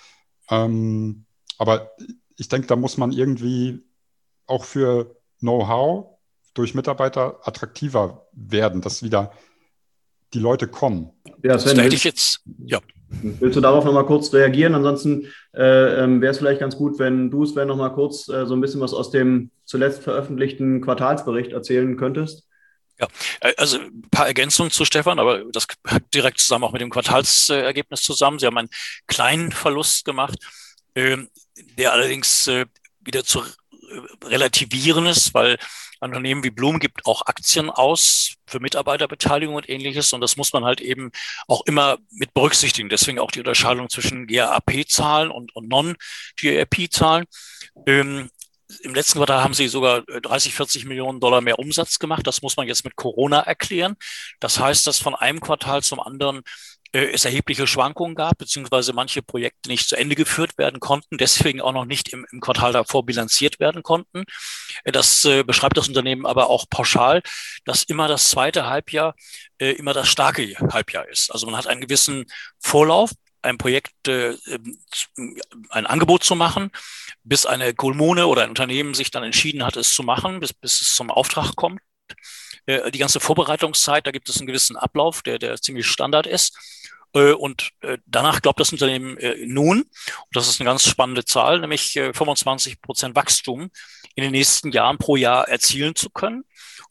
[0.50, 1.24] Ähm,
[1.59, 1.92] aber
[2.40, 3.85] ich denke, da muss man irgendwie
[4.46, 6.18] auch für Know-how
[6.55, 9.33] durch Mitarbeiter attraktiver werden, dass wieder
[10.33, 11.11] die Leute kommen.
[11.42, 12.81] Ja, Sven, das hätte ich jetzt, ja.
[13.09, 14.74] Willst du darauf nochmal kurz reagieren?
[14.74, 18.55] Ansonsten äh, ähm, wäre es vielleicht ganz gut, wenn du, Sven, nochmal kurz äh, so
[18.55, 22.46] ein bisschen was aus dem zuletzt veröffentlichten Quartalsbericht erzählen könntest.
[22.98, 23.09] Ja,
[23.40, 26.90] äh, also ein paar Ergänzungen zu Stefan, aber das hat direkt zusammen auch mit dem
[26.90, 28.38] Quartalsergebnis zusammen.
[28.38, 28.70] Sie haben einen
[29.09, 30.38] kleinen Verlust gemacht,
[30.94, 32.66] der allerdings äh,
[33.00, 33.42] wieder zu
[34.24, 35.59] relativieren ist, weil
[36.00, 40.12] Unternehmen wie Blum gibt auch Aktien aus für Mitarbeiterbeteiligung und ähnliches.
[40.12, 41.11] Und das muss man halt eben
[41.46, 42.88] auch immer mit berücksichtigen.
[42.88, 47.26] Deswegen auch die Unterscheidung zwischen GAP-Zahlen und, und Non-GAP-Zahlen.
[47.87, 48.31] Ähm,
[48.83, 52.26] im letzten Quartal haben sie sogar 30, 40 Millionen Dollar mehr Umsatz gemacht.
[52.26, 53.96] Das muss man jetzt mit Corona erklären.
[54.38, 56.42] Das heißt, dass von einem Quartal zum anderen äh,
[56.92, 61.72] es erhebliche Schwankungen gab, beziehungsweise manche Projekte nicht zu Ende geführt werden konnten, deswegen auch
[61.72, 64.24] noch nicht im, im Quartal davor bilanziert werden konnten.
[64.85, 67.22] Äh, das äh, beschreibt das Unternehmen aber auch pauschal,
[67.64, 69.14] dass immer das zweite Halbjahr
[69.59, 71.31] äh, immer das starke Halbjahr ist.
[71.31, 72.26] Also man hat einen gewissen
[72.59, 74.37] Vorlauf, ein Projekt, äh,
[75.70, 76.70] ein Angebot zu machen,
[77.22, 80.81] bis eine Kommune oder ein Unternehmen sich dann entschieden hat, es zu machen, bis, bis
[80.81, 81.81] es zum Auftrag kommt.
[82.66, 86.56] Äh, die ganze Vorbereitungszeit, da gibt es einen gewissen Ablauf, der, der ziemlich Standard ist.
[87.14, 89.88] Äh, und äh, danach glaubt das Unternehmen nun, und
[90.32, 93.70] das ist eine ganz spannende Zahl, nämlich 25 Prozent Wachstum
[94.14, 96.44] in den nächsten Jahren pro Jahr erzielen zu können.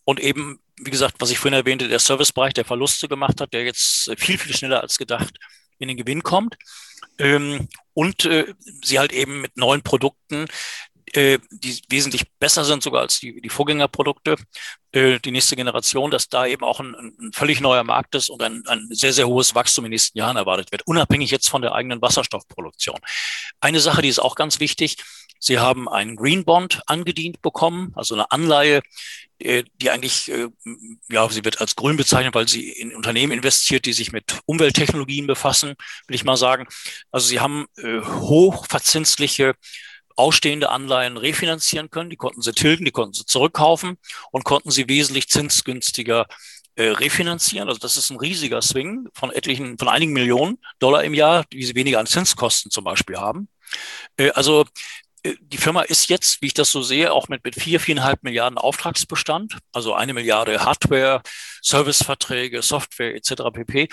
[0.03, 3.63] Und eben, wie gesagt, was ich vorhin erwähnte, der Servicebereich, der Verluste gemacht hat, der
[3.63, 5.35] jetzt viel, viel schneller als gedacht
[5.77, 6.57] in den Gewinn kommt.
[7.17, 8.29] Ähm, und
[8.81, 10.45] sie halt eben mit neuen Produkten
[11.15, 14.35] äh, die wesentlich besser sind sogar als die, die Vorgängerprodukte,
[14.91, 18.41] äh, die nächste Generation, dass da eben auch ein, ein völlig neuer Markt ist und
[18.41, 21.61] ein, ein sehr, sehr hohes Wachstum in den nächsten Jahren erwartet wird, unabhängig jetzt von
[21.61, 22.99] der eigenen Wasserstoffproduktion.
[23.59, 24.97] Eine Sache, die ist auch ganz wichtig,
[25.41, 28.81] Sie haben einen Green Bond angedient bekommen, also eine Anleihe,
[29.39, 30.29] äh, die eigentlich,
[31.07, 35.27] ja, sie wird als grün bezeichnet, weil sie in Unternehmen investiert, die sich mit Umwelttechnologien
[35.27, 35.75] befassen,
[36.07, 36.67] will ich mal sagen.
[37.09, 39.55] Also sie haben hochverzinsliche
[40.19, 42.09] ausstehende Anleihen refinanzieren können.
[42.09, 43.97] Die konnten sie tilgen, die konnten sie zurückkaufen
[44.31, 46.27] und konnten sie wesentlich zinsgünstiger
[46.75, 47.69] äh, refinanzieren.
[47.69, 51.63] Also das ist ein riesiger Swing von etlichen, von einigen Millionen Dollar im Jahr, die
[51.63, 53.49] sie weniger an Zinskosten zum Beispiel haben.
[54.17, 54.65] Äh, also
[55.23, 58.23] äh, die Firma ist jetzt, wie ich das so sehe, auch mit, mit vier, viereinhalb
[58.23, 61.21] Milliarden Auftragsbestand, also eine Milliarde Hardware,
[61.61, 63.43] Serviceverträge, Software etc.
[63.53, 63.87] pp.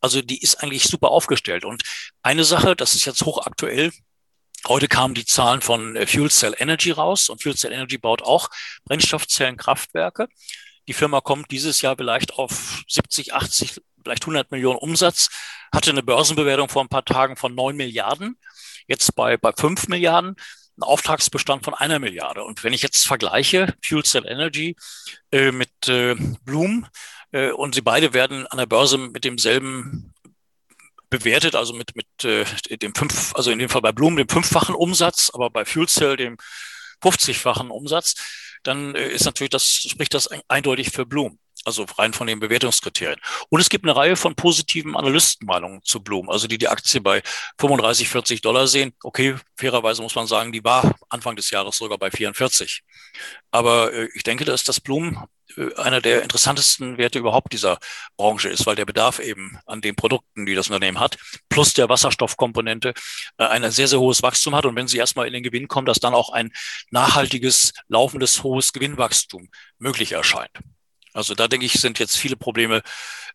[0.00, 1.64] Also die ist eigentlich super aufgestellt.
[1.64, 1.82] Und
[2.22, 3.92] eine Sache, das ist jetzt hochaktuell,
[4.68, 8.22] Heute kamen die Zahlen von äh, Fuel Cell Energy raus und Fuel Cell Energy baut
[8.22, 8.48] auch
[8.84, 10.28] Brennstoffzellenkraftwerke.
[10.86, 15.30] Die Firma kommt dieses Jahr vielleicht auf 70, 80, vielleicht 100 Millionen Umsatz,
[15.72, 18.38] hatte eine Börsenbewertung vor ein paar Tagen von 9 Milliarden,
[18.86, 20.36] jetzt bei, bei 5 Milliarden,
[20.78, 22.44] ein Auftragsbestand von einer Milliarde.
[22.44, 24.76] Und wenn ich jetzt vergleiche Fuel Cell Energy
[25.32, 26.86] äh, mit äh, Bloom,
[27.32, 30.11] äh, und sie beide werden an der Börse mit demselben
[31.12, 32.44] bewertet, also mit, mit äh,
[32.78, 36.38] dem fünf, also in dem Fall bei Blumen dem fünffachen Umsatz, aber bei Fuelcell dem
[37.02, 38.14] 50-fachen Umsatz,
[38.62, 41.38] dann äh, ist natürlich das, spricht das eindeutig für Blumen.
[41.64, 43.20] Also rein von den Bewertungskriterien.
[43.48, 47.22] Und es gibt eine Reihe von positiven Analystenmeinungen zu Bloom, also die die Aktie bei
[47.58, 48.92] 35, 40 Dollar sehen.
[49.02, 52.82] Okay, fairerweise muss man sagen, die war Anfang des Jahres sogar bei 44.
[53.52, 55.24] Aber äh, ich denke, dass das Bloom
[55.56, 57.78] äh, einer der interessantesten Werte überhaupt dieser
[58.16, 61.88] Branche ist, weil der Bedarf eben an den Produkten, die das Unternehmen hat, plus der
[61.88, 62.94] Wasserstoffkomponente,
[63.38, 64.66] äh, ein sehr, sehr hohes Wachstum hat.
[64.66, 66.52] Und wenn Sie erstmal in den Gewinn kommen, dass dann auch ein
[66.90, 70.50] nachhaltiges, laufendes, hohes Gewinnwachstum möglich erscheint.
[71.12, 72.82] Also da denke ich, sind jetzt viele Probleme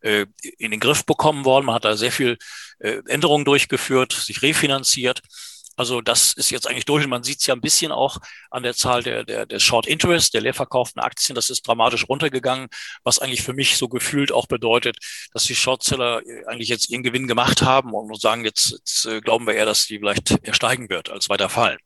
[0.02, 0.26] äh,
[0.58, 1.66] in den Griff bekommen worden.
[1.66, 2.38] Man hat da sehr viel
[2.80, 5.22] äh, Änderungen durchgeführt, sich refinanziert.
[5.78, 7.06] Also das ist jetzt eigentlich durch.
[7.06, 8.18] Man sieht es ja ein bisschen auch
[8.50, 11.36] an der Zahl der, der, der Short Interest, der leer verkauften Aktien.
[11.36, 12.68] Das ist dramatisch runtergegangen,
[13.04, 14.98] was eigentlich für mich so gefühlt auch bedeutet,
[15.34, 19.22] dass die Shortseller äh, eigentlich jetzt ihren Gewinn gemacht haben und sagen, jetzt, jetzt äh,
[19.22, 20.54] glauben wir eher, dass die vielleicht eher
[20.90, 21.78] wird, als weiter fallen.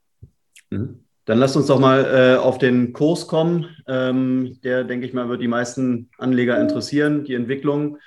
[0.70, 1.06] Mhm.
[1.26, 3.68] Dann lasst uns doch mal äh, auf den Kurs kommen.
[3.88, 7.98] Ähm, der, denke ich mal, wird die meisten Anleger interessieren, die Entwicklung.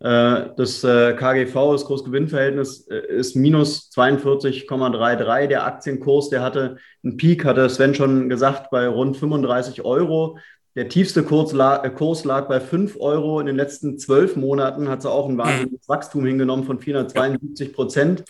[0.00, 5.46] Äh, das äh, KGV, das Kursgewinnverhältnis, äh, ist minus 42,33.
[5.46, 10.38] Der Aktienkurs, der hatte einen Peak, hatte Sven schon gesagt, bei rund 35 Euro.
[10.74, 13.38] Der tiefste Kurs lag, Kurs lag bei 5 Euro.
[13.38, 18.24] In den letzten zwölf Monaten hat sie auch ein wahnsinniges Wachstum hingenommen von 472 Prozent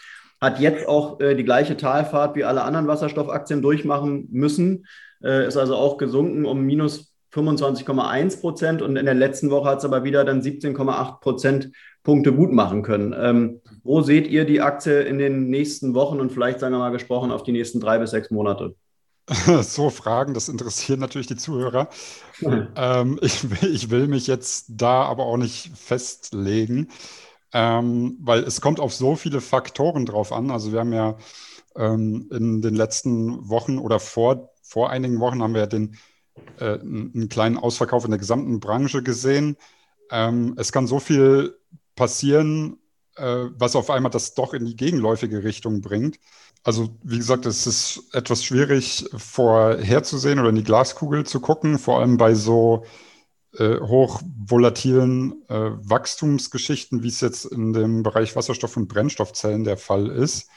[0.44, 4.86] hat jetzt auch äh, die gleiche Talfahrt wie alle anderen Wasserstoffaktien durchmachen müssen,
[5.22, 9.78] äh, ist also auch gesunken um minus 25,1 Prozent und in der letzten Woche hat
[9.78, 11.72] es aber wieder dann 17,8 Prozent
[12.04, 13.14] Punkte gut machen können.
[13.18, 16.90] Ähm, wo seht ihr die Aktie in den nächsten Wochen und vielleicht, sagen wir mal,
[16.90, 18.76] gesprochen auf die nächsten drei bis sechs Monate?
[19.62, 21.88] So Fragen, das interessiert natürlich die Zuhörer.
[22.76, 26.88] ähm, ich, ich, will mich jetzt da aber auch nicht festlegen
[27.54, 30.50] ähm, weil es kommt auf so viele Faktoren drauf an.
[30.50, 31.16] Also wir haben ja
[31.76, 35.96] ähm, in den letzten Wochen oder vor, vor einigen Wochen haben wir ja den,
[36.58, 39.56] äh, einen kleinen Ausverkauf in der gesamten Branche gesehen.
[40.10, 41.56] Ähm, es kann so viel
[41.94, 42.78] passieren,
[43.16, 46.18] äh, was auf einmal das doch in die gegenläufige Richtung bringt.
[46.64, 52.00] Also wie gesagt, es ist etwas schwierig vorherzusehen oder in die Glaskugel zu gucken, vor
[52.00, 52.84] allem bei so
[53.58, 60.08] äh, hochvolatilen äh, Wachstumsgeschichten, wie es jetzt in dem Bereich Wasserstoff- und Brennstoffzellen der Fall
[60.08, 60.48] ist.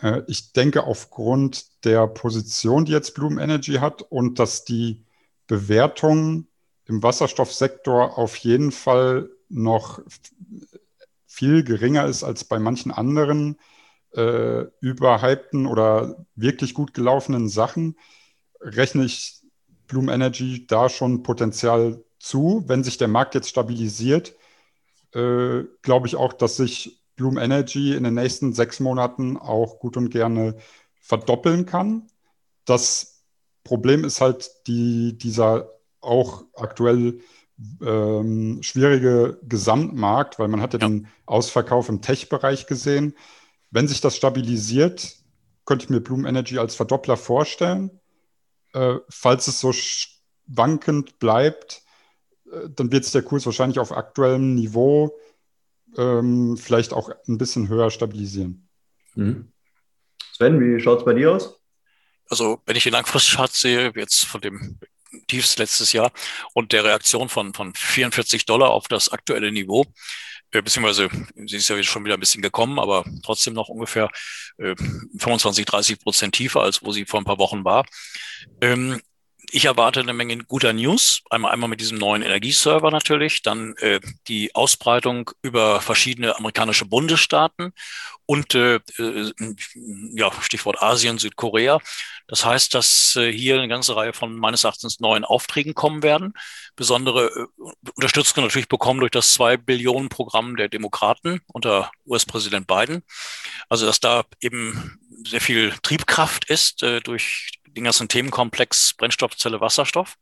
[0.00, 5.04] Äh, ich denke, aufgrund der Position, die jetzt Bloom Energy hat und dass die
[5.46, 6.46] Bewertung
[6.86, 10.00] im Wasserstoffsektor auf jeden Fall noch
[11.26, 13.58] viel geringer ist als bei manchen anderen
[14.14, 17.96] äh, überhypten oder wirklich gut gelaufenen Sachen,
[18.60, 19.42] rechne ich
[19.86, 22.64] Bloom Energy da schon Potenzial zu.
[22.66, 24.34] Wenn sich der Markt jetzt stabilisiert,
[25.12, 29.96] äh, glaube ich auch, dass sich Bloom Energy in den nächsten sechs Monaten auch gut
[29.96, 30.56] und gerne
[31.00, 32.08] verdoppeln kann.
[32.64, 33.22] Das
[33.62, 37.20] Problem ist halt die, dieser auch aktuell
[37.80, 40.88] ähm, schwierige Gesamtmarkt, weil man hat ja, ja.
[40.88, 43.14] den Ausverkauf im Tech-Bereich gesehen.
[43.70, 45.16] Wenn sich das stabilisiert,
[45.64, 48.00] könnte ich mir Bloom Energy als Verdoppler vorstellen.
[48.72, 51.83] Äh, falls es so schwankend bleibt,
[52.44, 55.16] dann wird sich der Kurs wahrscheinlich auf aktuellem Niveau
[55.96, 58.68] ähm, vielleicht auch ein bisschen höher stabilisieren.
[59.14, 59.52] Mhm.
[60.32, 61.60] Sven, wie schaut es bei dir aus?
[62.28, 64.78] Also, wenn ich den Langfristchart sehe, jetzt von dem
[65.28, 66.10] Tiefs letztes Jahr
[66.54, 69.84] und der Reaktion von, von 44 Dollar auf das aktuelle Niveau,
[70.50, 71.08] äh, beziehungsweise
[71.46, 74.10] sie ist ja schon wieder ein bisschen gekommen, aber trotzdem noch ungefähr
[74.58, 74.74] äh,
[75.18, 77.84] 25, 30 Prozent tiefer, als wo sie vor ein paar Wochen war.
[78.60, 79.00] Ähm,
[79.50, 81.22] ich erwarte eine Menge guter News.
[81.30, 87.72] Einmal, einmal mit diesem neuen Energieserver natürlich, dann äh, die Ausbreitung über verschiedene amerikanische Bundesstaaten
[88.26, 89.32] und äh, äh,
[90.14, 91.80] ja, Stichwort Asien, Südkorea.
[92.26, 96.32] Das heißt, dass äh, hier eine ganze Reihe von meines Erachtens neuen Aufträgen kommen werden.
[96.74, 103.02] Besondere äh, Unterstützung natürlich bekommen durch das zwei Billionen Programm der Demokraten unter US-Präsident Biden.
[103.68, 110.16] Also dass da eben sehr viel Triebkraft ist äh, durch den ganzen Themenkomplex Brennstoffzelle, Wasserstoff.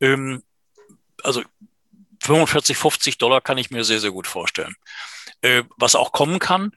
[0.00, 0.42] Ähm,
[1.22, 1.42] also
[2.22, 4.74] 45, 50 Dollar kann ich mir sehr, sehr gut vorstellen.
[5.42, 6.72] Äh, was auch kommen kann,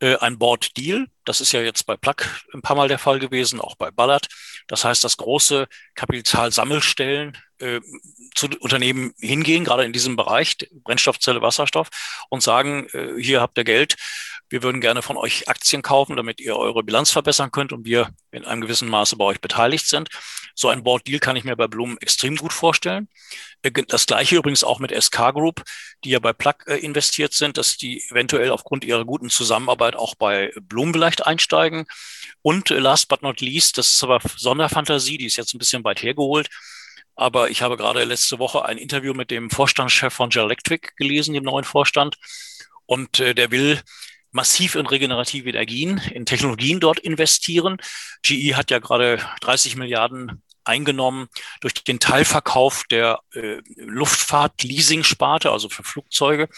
[0.00, 1.06] äh, ein Board Deal.
[1.24, 2.16] Das ist ja jetzt bei Plug
[2.52, 4.28] ein paar Mal der Fall gewesen, auch bei Ballard.
[4.68, 7.80] Das heißt, dass große Kapitalsammelstellen äh,
[8.34, 11.88] zu Unternehmen hingehen, gerade in diesem Bereich Brennstoffzelle, Wasserstoff
[12.28, 13.96] und sagen, äh, hier habt ihr Geld,
[14.48, 18.10] wir würden gerne von euch Aktien kaufen, damit ihr eure Bilanz verbessern könnt und wir
[18.30, 20.08] in einem gewissen Maße bei euch beteiligt sind.
[20.54, 23.08] So ein Board Deal kann ich mir bei Bloom extrem gut vorstellen.
[23.62, 25.62] Äh, das gleiche übrigens auch mit SK Group,
[26.04, 30.14] die ja bei Plug äh, investiert sind, dass die eventuell aufgrund ihrer guten Zusammenarbeit auch
[30.14, 31.86] bei Bloom vielleicht einsteigen.
[32.42, 35.84] Und äh, last but not least, das ist aber Sonderfantasie, die ist jetzt ein bisschen
[35.84, 36.48] weit hergeholt.
[37.16, 41.34] Aber ich habe gerade letzte Woche ein Interview mit dem Vorstandschef von General Electric gelesen,
[41.34, 42.16] dem neuen Vorstand.
[42.84, 43.80] Und der will
[44.30, 47.78] massiv in regenerative Energien, in Technologien dort investieren.
[48.22, 51.28] GE hat ja gerade 30 Milliarden eingenommen
[51.60, 56.48] durch den Teilverkauf der äh, Luftfahrt-Leasing-Sparte, also für Flugzeuge.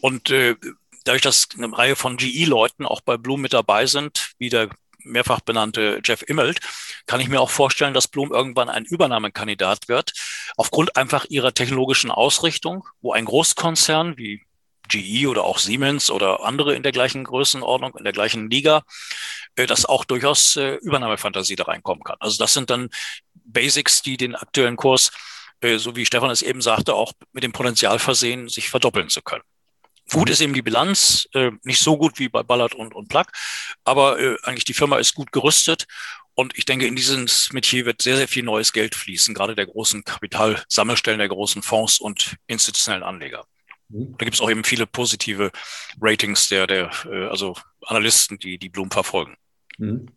[0.00, 0.56] Und äh,
[1.04, 4.70] dadurch, dass eine Reihe von GE-Leuten auch bei Bloom mit dabei sind, wie der
[5.04, 6.60] mehrfach benannte Jeff Immelt,
[7.06, 10.12] kann ich mir auch vorstellen, dass Bloom irgendwann ein Übernahmekandidat wird,
[10.56, 14.42] aufgrund einfach ihrer technologischen Ausrichtung, wo ein Großkonzern wie
[14.90, 18.82] GE oder auch Siemens oder andere in der gleichen Größenordnung, in der gleichen Liga,
[19.56, 22.16] äh, dass auch durchaus äh, Übernahmefantasie da reinkommen kann.
[22.20, 22.90] Also das sind dann
[23.34, 25.10] Basics, die den aktuellen Kurs,
[25.60, 29.22] äh, so wie Stefan es eben sagte, auch mit dem Potenzial versehen, sich verdoppeln zu
[29.22, 29.44] können.
[30.12, 30.32] Gut mhm.
[30.32, 31.28] ist eben die Bilanz,
[31.62, 33.26] nicht so gut wie bei Ballard und, und Plug,
[33.84, 35.86] aber eigentlich die Firma ist gut gerüstet
[36.34, 39.66] und ich denke, in dieses Metier wird sehr, sehr viel neues Geld fließen, gerade der
[39.66, 43.44] großen Kapitalsammelstellen, der großen Fonds und institutionellen Anleger.
[43.90, 44.14] Mhm.
[44.18, 45.50] Da gibt es auch eben viele positive
[46.00, 49.36] Ratings der, der äh, also Analysten, die die Bloom verfolgen.
[49.78, 50.08] Mhm.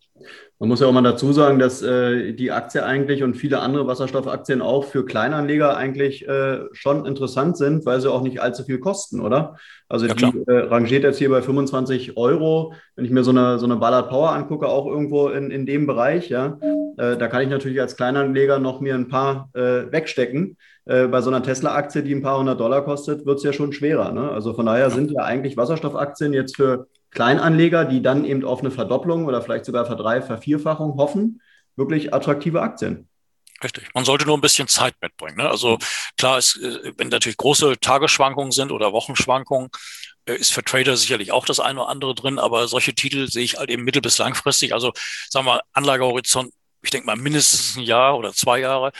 [0.60, 3.86] Man muss ja auch mal dazu sagen, dass äh, die Aktie eigentlich und viele andere
[3.88, 8.78] Wasserstoffaktien auch für Kleinanleger eigentlich äh, schon interessant sind, weil sie auch nicht allzu viel
[8.78, 9.56] kosten, oder?
[9.88, 12.72] Also ja, die äh, rangiert jetzt hier bei 25 Euro.
[12.94, 15.86] Wenn ich mir so eine, so eine Ballard Power angucke, auch irgendwo in, in dem
[15.86, 16.58] Bereich, ja,
[16.96, 20.56] äh, da kann ich natürlich als Kleinanleger noch mir ein paar äh, wegstecken.
[20.86, 23.72] Äh, bei so einer Tesla-Aktie, die ein paar hundert Dollar kostet, wird es ja schon
[23.72, 24.12] schwerer.
[24.12, 24.30] Ne?
[24.30, 28.70] Also von daher sind ja eigentlich Wasserstoffaktien jetzt für Kleinanleger, die dann eben auf eine
[28.70, 31.40] Verdopplung oder vielleicht sogar Verdrei-, Vervierfachung hoffen,
[31.76, 33.08] wirklich attraktive Aktien.
[33.62, 33.88] Richtig.
[33.94, 35.38] Man sollte nur ein bisschen Zeit mitbringen.
[35.38, 35.48] Ne?
[35.48, 35.78] Also
[36.18, 39.70] klar, ist, äh, wenn natürlich große Tagesschwankungen sind oder Wochenschwankungen,
[40.26, 43.44] äh, ist für Trader sicherlich auch das eine oder andere drin, aber solche Titel sehe
[43.44, 44.74] ich halt eben mittel- bis langfristig.
[44.74, 44.92] Also
[45.30, 48.92] sagen wir Anlagehorizont, ich denke mal mindestens ein Jahr oder zwei Jahre.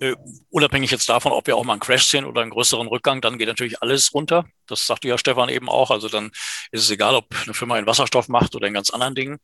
[0.00, 0.14] Äh,
[0.50, 3.38] unabhängig jetzt davon, ob wir auch mal einen Crash sehen oder einen größeren Rückgang, dann
[3.38, 4.44] geht natürlich alles runter.
[4.66, 5.90] Das sagte ja Stefan eben auch.
[5.90, 6.30] Also dann
[6.70, 9.38] ist es egal, ob eine Firma einen Wasserstoff macht oder in ganz anderen Dingen.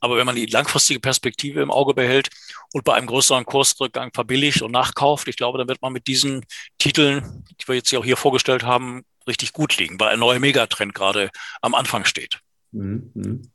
[0.00, 2.28] Aber wenn man die langfristige Perspektive im Auge behält
[2.72, 6.44] und bei einem größeren Kursrückgang verbilligt und nachkauft, ich glaube, dann wird man mit diesen
[6.78, 10.38] Titeln, die wir jetzt hier auch hier vorgestellt haben, richtig gut liegen, weil ein neuer
[10.38, 11.30] Megatrend gerade
[11.60, 12.40] am Anfang steht.
[12.72, 13.50] Mhm.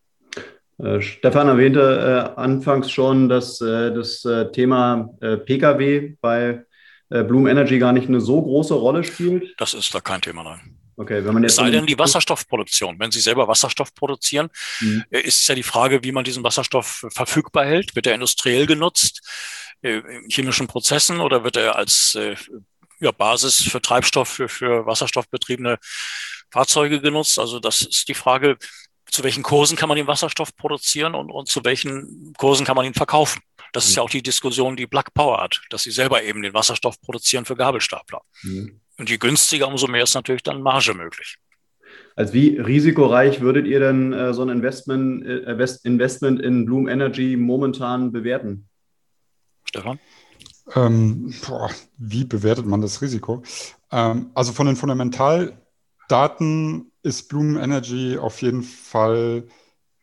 [0.80, 6.66] Äh, Stefan erwähnte äh, anfangs schon, dass äh, das äh, Thema äh, Pkw bei
[7.10, 9.54] äh, Bloom Energy gar nicht eine so große Rolle spielt.
[9.58, 10.78] Das ist da kein Thema, nein.
[10.96, 13.00] Okay, wenn man jetzt es sei denn die Wasserstoffproduktion.
[13.00, 15.04] Wenn Sie selber Wasserstoff produzieren, mhm.
[15.10, 17.96] ist es ja die Frage, wie man diesen Wasserstoff verfügbar hält.
[17.96, 19.22] Wird er industriell genutzt,
[19.82, 22.16] in chemischen Prozessen oder wird er als
[23.00, 25.78] ja, Basis für Treibstoff für, für wasserstoffbetriebene
[26.52, 27.40] Fahrzeuge genutzt?
[27.40, 28.58] Also das ist die Frage,
[29.14, 32.86] zu welchen Kursen kann man den Wasserstoff produzieren und, und zu welchen Kursen kann man
[32.86, 33.44] ihn verkaufen.
[33.72, 33.90] Das mhm.
[33.90, 37.00] ist ja auch die Diskussion, die Black Power hat, dass sie selber eben den Wasserstoff
[37.00, 38.22] produzieren für Gabelstapler.
[38.42, 38.82] Mhm.
[38.98, 41.38] Und je günstiger, umso mehr ist natürlich dann Marge möglich.
[42.16, 47.38] Als wie risikoreich würdet ihr denn äh, so ein Investment, äh, Investment in Bloom Energy
[47.38, 48.68] momentan bewerten?
[49.66, 50.00] Stefan?
[50.74, 53.44] Ähm, boah, wie bewertet man das Risiko?
[53.92, 59.48] Ähm, also von den Fundamentaldaten ist Bloom Energy auf jeden Fall,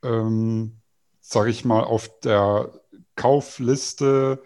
[0.02, 0.80] ähm,
[1.20, 2.72] sage ich mal, auf der
[3.16, 4.42] Kaufliste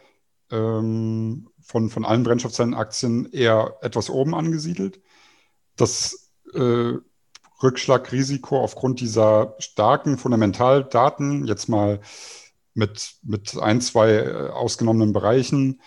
[0.50, 5.00] ähm, von, von allen Brennstoffzellenaktien eher etwas oben angesiedelt.
[5.76, 6.94] Das äh,
[7.62, 12.00] Rückschlagrisiko aufgrund dieser starken Fundamentaldaten, jetzt mal
[12.74, 15.80] mit, mit ein, zwei äh, ausgenommenen Bereichen,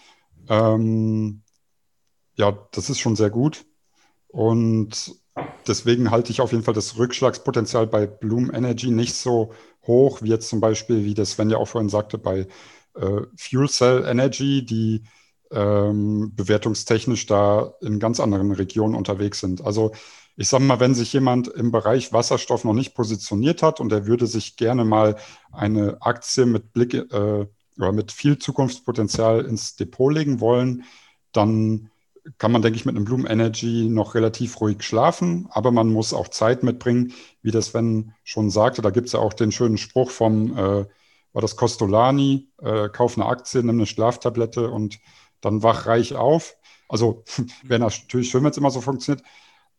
[0.50, 1.44] ähm,
[2.36, 3.66] ja, das ist schon sehr gut.
[4.28, 5.16] Und
[5.68, 9.54] deswegen halte ich auf jeden Fall das Rückschlagspotenzial bei Bloom Energy nicht so
[9.86, 12.48] hoch, wie jetzt zum Beispiel, wie das Sven ja auch vorhin sagte, bei
[12.96, 15.04] äh, Fuel Cell Energy, die
[15.52, 19.64] ähm, bewertungstechnisch da in ganz anderen Regionen unterwegs sind.
[19.64, 19.92] Also
[20.36, 24.06] ich sage mal, wenn sich jemand im Bereich Wasserstoff noch nicht positioniert hat und er
[24.06, 25.16] würde sich gerne mal
[25.52, 27.48] eine Aktie mit Blick äh,
[27.78, 30.84] oder mit viel Zukunftspotenzial ins Depot legen wollen,
[31.32, 31.90] dann
[32.38, 36.14] kann man, denke ich, mit einem Bloom Energy noch relativ ruhig schlafen, aber man muss
[36.14, 38.82] auch Zeit mitbringen, wie das Sven schon sagte.
[38.82, 40.86] Da gibt es ja auch den schönen Spruch vom, äh,
[41.34, 45.00] war das Costolani, äh, kauf eine Aktie, nimm eine Schlaftablette und
[45.42, 46.56] dann wach reich auf.
[46.90, 47.24] Also
[47.64, 49.26] wäre natürlich schön, wenn es immer so funktioniert,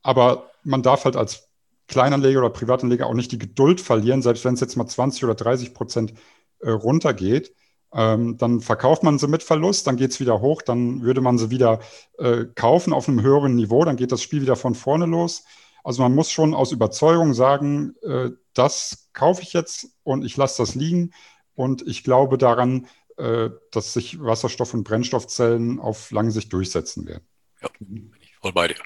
[0.02, 1.48] aber man darf halt als
[1.88, 5.34] Kleinanleger oder Privatanleger auch nicht die Geduld verlieren, selbst wenn es jetzt mal 20 oder
[5.34, 6.14] 30 Prozent
[6.60, 7.52] äh, runtergeht
[7.92, 11.38] ähm, dann verkauft man sie mit Verlust, dann geht es wieder hoch, dann würde man
[11.38, 11.80] sie wieder
[12.18, 15.44] äh, kaufen auf einem höheren Niveau, dann geht das Spiel wieder von vorne los.
[15.84, 20.62] Also man muss schon aus Überzeugung sagen, äh, das kaufe ich jetzt und ich lasse
[20.62, 21.12] das liegen.
[21.54, 22.86] Und ich glaube daran,
[23.16, 27.26] äh, dass sich Wasserstoff- und Brennstoffzellen auf lange Sicht durchsetzen werden.
[27.62, 28.76] Ja, bin ich voll bei dir.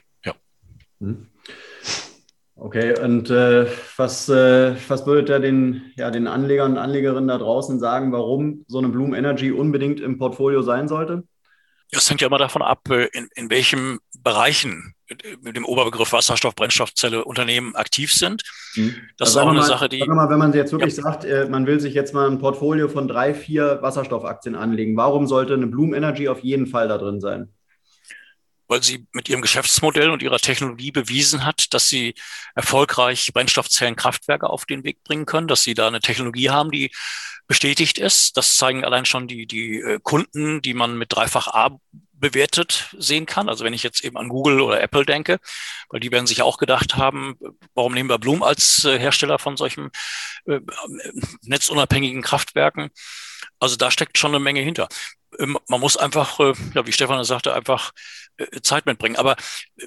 [2.75, 3.67] Okay, und äh,
[3.99, 8.65] was, äh, was würdet ihr den, ja, den Anlegern und Anlegerinnen da draußen sagen, warum
[8.67, 11.23] so eine Bloom Energy unbedingt im Portfolio sein sollte?
[11.91, 14.95] Das hängt ja immer davon ab, äh, in, in welchen Bereichen
[15.43, 18.43] mit dem Oberbegriff Wasserstoff, Brennstoffzelle Unternehmen aktiv sind.
[18.75, 18.95] Mhm.
[19.19, 20.03] Das also ist auch eine mal, Sache, die.
[20.07, 21.03] Mal, wenn man jetzt wirklich ja.
[21.03, 25.27] sagt, äh, man will sich jetzt mal ein Portfolio von drei, vier Wasserstoffaktien anlegen, warum
[25.27, 27.51] sollte eine Bloom Energy auf jeden Fall da drin sein?
[28.73, 32.15] Weil sie mit ihrem Geschäftsmodell und ihrer Technologie bewiesen hat, dass sie
[32.55, 36.91] erfolgreich Brennstoffzellenkraftwerke auf den Weg bringen können, dass sie da eine Technologie haben, die
[37.47, 38.39] bestätigt ist.
[38.39, 41.79] Das zeigen allein schon die, die äh, Kunden, die man mit dreifach A
[42.15, 43.51] bewertet sehen kann.
[43.51, 45.39] Also wenn ich jetzt eben an Google oder Apple denke,
[45.91, 47.37] weil die werden sich auch gedacht haben,
[47.75, 49.91] warum nehmen wir Bloom als äh, Hersteller von solchen
[50.47, 50.61] äh,
[51.43, 52.89] netzunabhängigen Kraftwerken?
[53.59, 54.89] Also da steckt schon eine Menge hinter.
[55.39, 57.93] Ähm, man muss einfach, äh, ja, wie Stefan sagte, einfach
[58.37, 59.17] äh, Zeit mitbringen.
[59.17, 59.37] Aber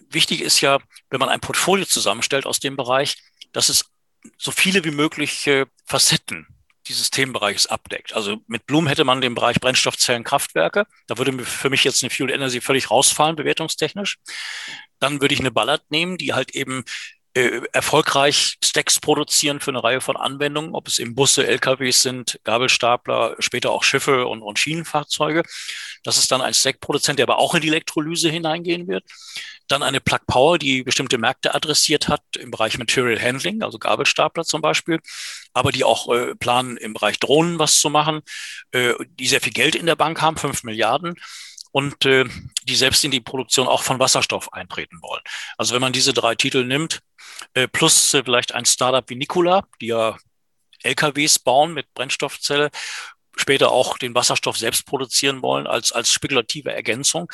[0.09, 0.79] wichtig ist ja,
[1.09, 3.17] wenn man ein Portfolio zusammenstellt aus dem Bereich,
[3.51, 3.85] dass es
[4.37, 5.47] so viele wie möglich
[5.85, 6.47] Facetten
[6.87, 8.13] dieses Themenbereiches abdeckt.
[8.13, 10.85] Also mit Bloom hätte man den Bereich Brennstoffzellenkraftwerke.
[11.07, 14.17] Da würde für mich jetzt eine Fuel Energy völlig rausfallen, bewertungstechnisch.
[14.99, 16.83] Dann würde ich eine Ballard nehmen, die halt eben
[17.36, 22.39] äh, erfolgreich Stacks produzieren für eine Reihe von Anwendungen, ob es eben Busse, LKWs sind,
[22.45, 25.43] Gabelstapler, später auch Schiffe und, und Schienenfahrzeuge.
[26.03, 29.03] Das ist dann ein Stack-Produzent, der aber auch in die Elektrolyse hineingehen wird.
[29.67, 34.45] Dann eine Plug Power, die bestimmte Märkte adressiert hat im Bereich Material Handling, also Gabelstapler
[34.45, 34.99] zum Beispiel,
[35.53, 38.21] aber die auch äh, planen, im Bereich Drohnen was zu machen,
[38.71, 41.15] äh, die sehr viel Geld in der Bank haben, fünf Milliarden
[41.71, 42.23] und äh,
[42.66, 45.22] die selbst in die Produktion auch von Wasserstoff eintreten wollen.
[45.57, 46.99] Also wenn man diese drei Titel nimmt,
[47.53, 50.18] äh, plus äh, vielleicht ein Startup wie Nikola, die ja
[50.84, 52.70] LKWs bauen mit Brennstoffzelle,
[53.38, 57.30] später auch den Wasserstoff selbst produzieren wollen als, als spekulative Ergänzung.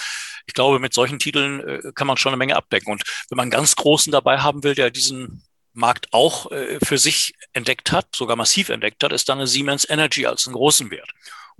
[0.47, 2.91] Ich glaube, mit solchen Titeln äh, kann man schon eine Menge abdecken.
[2.91, 6.97] Und wenn man einen ganz großen dabei haben will, der diesen Markt auch äh, für
[6.97, 10.91] sich entdeckt hat, sogar massiv entdeckt hat, ist dann eine Siemens Energy als einen großen
[10.91, 11.09] Wert.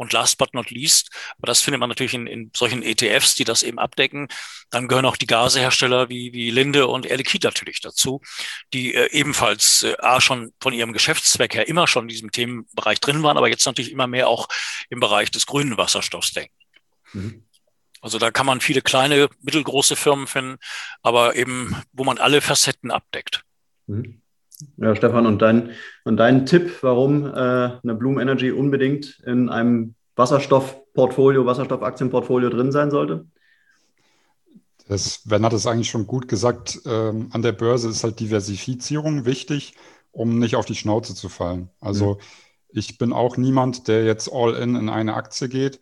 [0.02, 3.43] Und last but not least, aber das findet man natürlich in, in solchen ETFs, die
[3.43, 4.30] das eben abdecken,
[4.72, 8.20] dann gehören auch die Gasehersteller wie, wie Linde und Air Liquide natürlich dazu,
[8.74, 12.99] die äh, ebenfalls äh, A, schon von ihrem Geschäftszweck her immer schon in diesem Themenbereich
[12.99, 14.47] drin waren, aber jetzt natürlich immer mehr auch
[14.89, 16.56] im Bereich des grünen Wasserstoffs denken.
[17.14, 17.45] Mhm.
[18.02, 20.58] Also da kann man viele kleine, mittelgroße Firmen finden,
[21.04, 23.43] aber eben, wo man alle Facetten abdeckt.
[23.86, 24.21] Mhm.
[24.78, 25.72] Ja, Stefan, und dein,
[26.03, 32.91] und dein Tipp, warum äh, eine Bloom Energy unbedingt in einem Wasserstoffportfolio, Wasserstoffaktienportfolio drin sein
[32.91, 33.26] sollte?
[34.88, 36.82] Das, Sven hat es eigentlich schon gut gesagt.
[36.86, 39.76] Ähm, an der Börse ist halt Diversifizierung wichtig,
[40.12, 41.70] um nicht auf die Schnauze zu fallen.
[41.80, 42.18] Also mhm.
[42.70, 45.80] ich bin auch niemand, der jetzt all in in eine Aktie geht.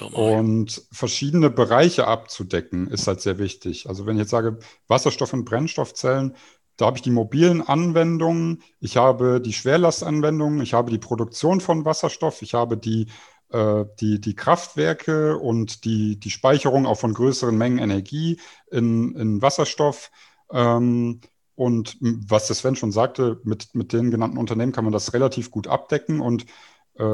[0.00, 3.88] Und verschiedene Bereiche abzudecken, ist halt sehr wichtig.
[3.88, 4.58] Also wenn ich jetzt sage,
[4.88, 6.34] Wasserstoff- und Brennstoffzellen,
[6.76, 11.84] da habe ich die mobilen Anwendungen, ich habe die Schwerlastanwendungen, ich habe die Produktion von
[11.84, 13.08] Wasserstoff, ich habe die,
[13.50, 19.42] äh, die, die Kraftwerke und die, die Speicherung auch von größeren Mengen Energie in, in
[19.42, 20.10] Wasserstoff.
[20.50, 21.20] Ähm,
[21.54, 25.50] und was das Sven schon sagte, mit, mit den genannten Unternehmen kann man das relativ
[25.50, 26.20] gut abdecken.
[26.20, 26.46] Und
[26.94, 27.12] äh,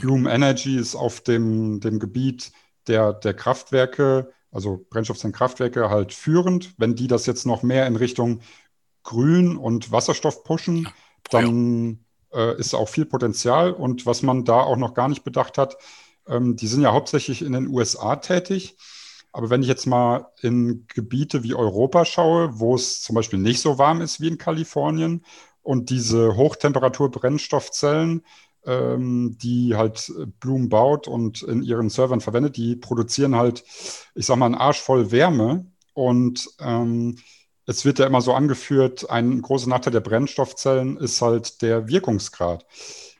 [0.00, 2.52] Bloom Energy ist auf dem, dem Gebiet
[2.88, 6.74] der, der Kraftwerke, also Brennstoffzellenkraftwerke, halt führend.
[6.78, 8.40] Wenn die das jetzt noch mehr in Richtung
[9.06, 10.88] Grün und Wasserstoff pushen,
[11.30, 12.04] dann
[12.34, 13.72] äh, ist auch viel Potenzial.
[13.72, 15.76] Und was man da auch noch gar nicht bedacht hat,
[16.28, 18.76] ähm, die sind ja hauptsächlich in den USA tätig.
[19.32, 23.60] Aber wenn ich jetzt mal in Gebiete wie Europa schaue, wo es zum Beispiel nicht
[23.60, 25.24] so warm ist wie in Kalifornien
[25.62, 28.24] und diese Hochtemperatur-Brennstoffzellen,
[28.64, 33.62] ähm, die halt Bloom baut und in ihren Servern verwendet, die produzieren halt,
[34.14, 35.66] ich sag mal, einen Arsch voll Wärme.
[35.94, 37.18] Und ähm,
[37.66, 42.64] es wird ja immer so angeführt, ein großer Nachteil der Brennstoffzellen ist halt der Wirkungsgrad.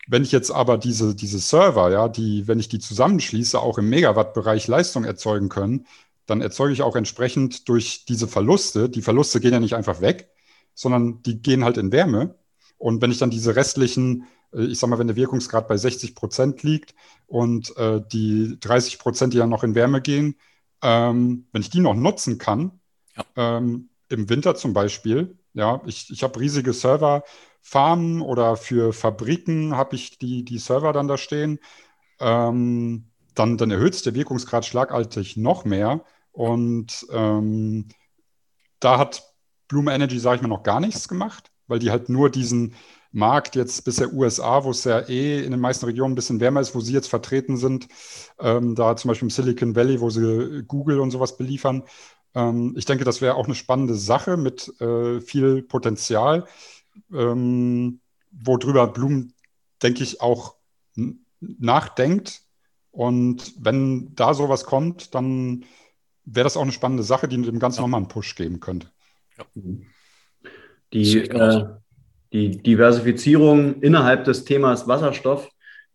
[0.09, 3.89] Wenn ich jetzt aber diese, diese Server, ja, die, wenn ich die zusammenschließe, auch im
[3.89, 5.87] Megawattbereich Leistung erzeugen können,
[6.27, 10.31] dann erzeuge ich auch entsprechend durch diese Verluste, die Verluste gehen ja nicht einfach weg,
[10.75, 12.37] sondern die gehen halt in Wärme.
[12.79, 16.15] Und wenn ich dann diese restlichen, äh, ich sag mal, wenn der Wirkungsgrad bei 60
[16.15, 16.95] Prozent liegt
[17.27, 20.37] und äh, die 30 Prozent, die dann noch in Wärme gehen,
[20.83, 22.79] ähm, wenn ich die noch nutzen kann,
[23.17, 23.25] ja.
[23.59, 29.97] ähm, im Winter zum Beispiel, ja, ich, ich habe riesige Serverfarmen oder für Fabriken habe
[29.97, 31.59] ich die, die Server dann da stehen.
[32.21, 36.05] Ähm, dann, dann erhöht es der Wirkungsgrad schlagartig noch mehr.
[36.33, 37.89] Und ähm,
[38.81, 39.23] da hat
[39.69, 42.75] Bloom Energy, sage ich mal, noch gar nichts gemacht, weil die halt nur diesen
[43.13, 46.61] Markt jetzt bisher USA, wo es ja eh in den meisten Regionen ein bisschen wärmer
[46.61, 47.89] ist, wo sie jetzt vertreten sind,
[48.39, 51.85] ähm, da zum Beispiel im Silicon Valley, wo sie Google und sowas beliefern,
[52.37, 56.45] ähm, ich denke, das wäre auch eine spannende Sache mit äh, viel Potenzial,
[57.13, 59.33] ähm, worüber Blum,
[59.83, 60.57] denke ich, auch
[61.41, 62.43] nachdenkt.
[62.91, 65.65] Und wenn da sowas kommt, dann
[66.25, 67.83] wäre das auch eine spannende Sache, die dem Ganzen ja.
[67.83, 68.89] nochmal einen Push geben könnte.
[69.39, 69.45] Ja.
[70.93, 71.67] Die, äh,
[72.33, 75.49] die Diversifizierung innerhalb des Themas Wasserstoff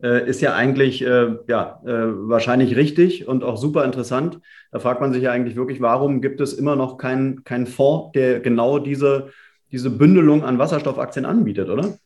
[0.07, 1.89] ist ja eigentlich äh, ja, äh,
[2.27, 4.39] wahrscheinlich richtig und auch super interessant.
[4.71, 8.11] Da fragt man sich ja eigentlich wirklich, warum gibt es immer noch keinen kein Fonds,
[8.13, 9.29] der genau diese,
[9.71, 11.97] diese Bündelung an Wasserstoffaktien anbietet, oder?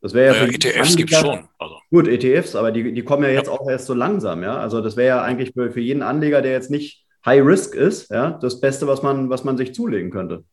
[0.00, 1.48] Das wäre ja, ja ETFs gibt es schon.
[1.58, 1.76] Also.
[1.90, 3.52] Gut, ETFs, aber die, die kommen ja jetzt ja.
[3.54, 4.58] auch erst so langsam, ja.
[4.58, 8.10] Also das wäre ja eigentlich für, für jeden Anleger, der jetzt nicht High Risk ist,
[8.10, 10.44] ja, das Beste, was man, was man sich zulegen könnte.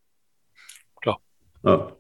[1.02, 1.20] Klar.
[1.64, 1.92] Ja.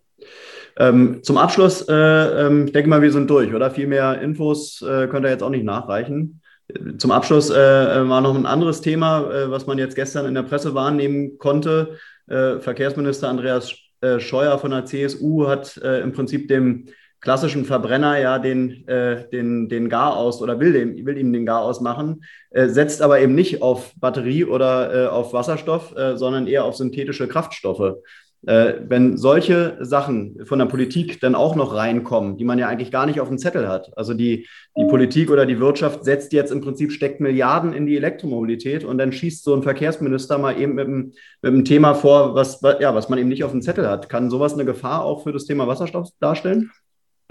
[0.77, 3.71] Ähm, zum Abschluss, äh, äh, ich denke mal, wir sind durch, oder?
[3.71, 6.41] Viel mehr Infos äh, könnt ihr jetzt auch nicht nachreichen.
[6.97, 10.35] Zum Abschluss äh, äh, war noch ein anderes Thema, äh, was man jetzt gestern in
[10.35, 11.97] der Presse wahrnehmen konnte.
[12.27, 13.73] Verkehrsminister Andreas
[14.19, 16.85] Scheuer von der CSU hat im Prinzip dem
[17.21, 21.79] klassischen Verbrenner ja den, äh, den, den Garaus oder will, dem, will ihm den Garaus
[21.79, 26.65] machen, äh, setzt aber eben nicht auf Batterie oder äh, auf Wasserstoff, äh, sondern eher
[26.65, 27.97] auf synthetische Kraftstoffe.
[28.47, 32.91] Äh, wenn solche Sachen von der Politik dann auch noch reinkommen, die man ja eigentlich
[32.91, 33.95] gar nicht auf dem Zettel hat.
[33.95, 37.97] Also die, die Politik oder die Wirtschaft setzt jetzt im Prinzip, steckt Milliarden in die
[37.97, 41.13] Elektromobilität und dann schießt so ein Verkehrsminister mal eben mit einem,
[41.43, 44.09] mit einem Thema vor, was, ja, was man eben nicht auf dem Zettel hat.
[44.09, 46.71] Kann sowas eine Gefahr auch für das Thema Wasserstoff darstellen?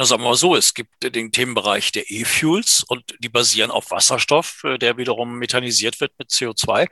[0.01, 3.90] Na, sagen wir mal so, es gibt den Themenbereich der E-Fuels und die basieren auf
[3.90, 6.88] Wasserstoff, äh, der wiederum methanisiert wird mit CO2.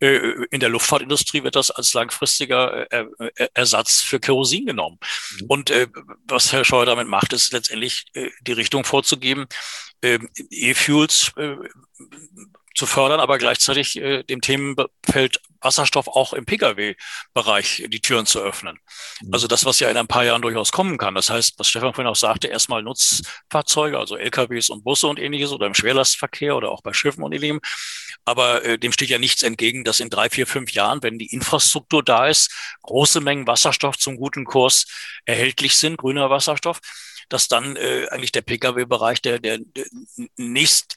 [0.00, 3.06] Äh, in der Luftfahrtindustrie wird das als langfristiger äh,
[3.54, 4.98] Ersatz für Kerosin genommen.
[5.38, 5.46] Mhm.
[5.46, 5.72] Und
[6.26, 8.06] was Herr Scheuer damit macht, ist letztendlich
[8.40, 9.46] die Richtung vorzugeben,
[10.02, 11.32] E-Fuels
[12.74, 18.78] zu fördern, aber gleichzeitig äh, dem Themenfeld Wasserstoff auch im Pkw-Bereich die Türen zu öffnen.
[19.20, 19.34] Mhm.
[19.34, 21.14] Also das, was ja in ein paar Jahren durchaus kommen kann.
[21.14, 25.52] Das heißt, was Stefan vorhin auch sagte, erstmal Nutzfahrzeuge, also LKWs und Busse und ähnliches
[25.52, 27.60] oder im Schwerlastverkehr oder auch bei Schiffen und ähnlichem.
[28.24, 31.32] Aber äh, dem steht ja nichts entgegen, dass in drei, vier, fünf Jahren, wenn die
[31.32, 32.50] Infrastruktur da ist,
[32.82, 34.86] große Mengen Wasserstoff zum guten Kurs
[35.24, 36.80] erhältlich sind, grüner Wasserstoff,
[37.30, 39.86] dass dann äh, eigentlich der Pkw-Bereich der, der, der
[40.36, 40.96] nächst,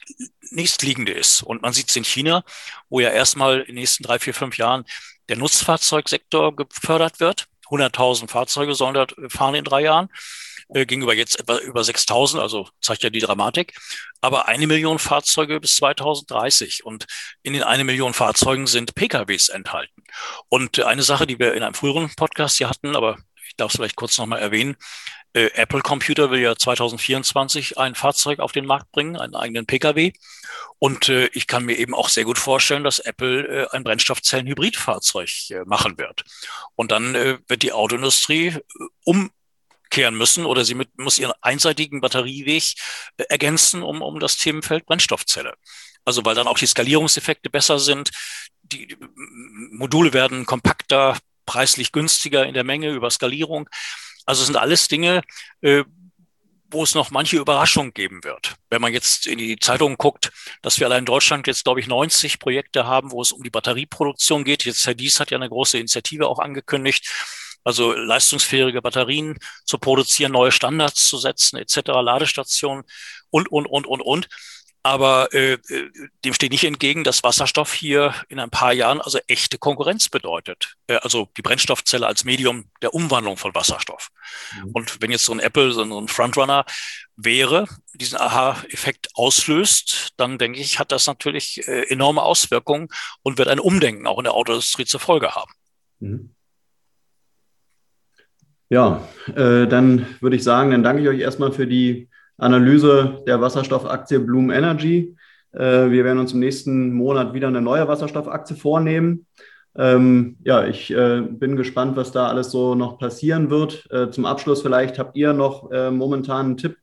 [0.50, 1.42] nächstliegende ist.
[1.42, 2.44] Und man sieht es in China,
[2.90, 4.84] wo ja erstmal in den nächsten drei, vier, fünf Jahren
[5.28, 7.46] der Nutzfahrzeugsektor gefördert wird.
[7.70, 10.10] 100.000 Fahrzeuge sollen dort fahren in drei Jahren
[10.68, 13.74] äh, gegenüber jetzt etwa über 6.000, also zeigt ja die Dramatik,
[14.20, 17.06] aber eine Million Fahrzeuge bis 2030 und
[17.42, 20.04] in den eine Million Fahrzeugen sind PKWs enthalten.
[20.48, 23.18] Und eine Sache, die wir in einem früheren Podcast hier hatten, aber
[23.54, 24.76] ich darf es vielleicht kurz nochmal erwähnen,
[25.32, 30.12] äh, Apple Computer will ja 2024 ein Fahrzeug auf den Markt bringen, einen eigenen Pkw.
[30.78, 35.50] Und äh, ich kann mir eben auch sehr gut vorstellen, dass Apple äh, ein Brennstoffzellen-Hybridfahrzeug
[35.50, 36.24] äh, machen wird.
[36.74, 38.60] Und dann äh, wird die Autoindustrie äh,
[39.04, 42.74] umkehren müssen oder sie mit, muss ihren einseitigen Batterieweg
[43.16, 45.54] äh, ergänzen, um, um das Themenfeld Brennstoffzelle.
[46.04, 48.10] Also weil dann auch die Skalierungseffekte besser sind.
[48.62, 48.96] Die
[49.70, 53.68] Module werden kompakter, preislich günstiger in der Menge über Skalierung.
[54.26, 55.22] Also es sind alles Dinge,
[55.60, 55.84] äh,
[56.70, 58.56] wo es noch manche Überraschungen geben wird.
[58.68, 61.86] Wenn man jetzt in die Zeitungen guckt, dass wir allein in Deutschland jetzt, glaube ich,
[61.86, 64.64] 90 Projekte haben, wo es um die Batterieproduktion geht.
[64.64, 67.08] Jetzt Herr Dies hat ja eine große Initiative auch angekündigt,
[67.62, 72.84] also leistungsfähige Batterien zu produzieren, neue Standards zu setzen, etc., Ladestationen
[73.30, 74.28] und, und, und, und, und.
[74.86, 75.90] Aber äh, äh,
[76.26, 80.74] dem steht nicht entgegen, dass Wasserstoff hier in ein paar Jahren also echte Konkurrenz bedeutet.
[80.88, 84.10] Äh, also die Brennstoffzelle als Medium der Umwandlung von Wasserstoff.
[84.62, 84.70] Mhm.
[84.74, 86.66] Und wenn jetzt so ein Apple, so ein Frontrunner
[87.16, 92.88] wäre, diesen Aha-Effekt auslöst, dann denke ich, hat das natürlich äh, enorme Auswirkungen
[93.22, 95.52] und wird ein Umdenken auch in der Autoindustrie zur Folge haben.
[96.00, 96.34] Mhm.
[98.68, 103.40] Ja, äh, dann würde ich sagen, dann danke ich euch erstmal für die Analyse der
[103.40, 105.16] Wasserstoffaktie Bloom Energy.
[105.52, 109.26] Äh, wir werden uns im nächsten Monat wieder eine neue Wasserstoffaktie vornehmen.
[109.76, 113.90] Ähm, ja, ich äh, bin gespannt, was da alles so noch passieren wird.
[113.90, 116.76] Äh, zum Abschluss vielleicht habt ihr noch äh, momentan einen Tipp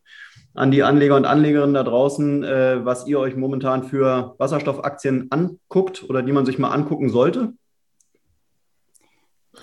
[0.54, 6.04] an die Anleger und Anlegerinnen da draußen, äh, was ihr euch momentan für Wasserstoffaktien anguckt
[6.10, 7.54] oder die man sich mal angucken sollte?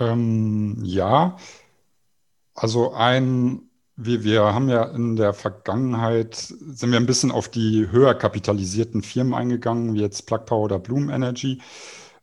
[0.01, 1.37] Ähm, ja,
[2.55, 3.68] also ein
[4.01, 9.03] wir, wir haben ja in der Vergangenheit, sind wir ein bisschen auf die höher kapitalisierten
[9.03, 11.61] Firmen eingegangen, wie jetzt Plug Power oder Bloom Energy.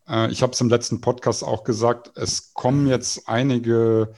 [0.07, 4.13] Äh, ich habe es im letzten Podcast auch gesagt, es kommen jetzt einige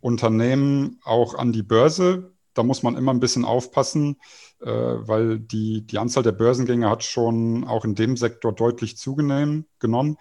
[0.00, 2.32] Unternehmen auch an die Börse.
[2.54, 4.16] Da muss man immer ein bisschen aufpassen,
[4.60, 9.66] äh, weil die, die Anzahl der Börsengänge hat schon auch in dem Sektor deutlich zugenommen.
[9.80, 10.18] Und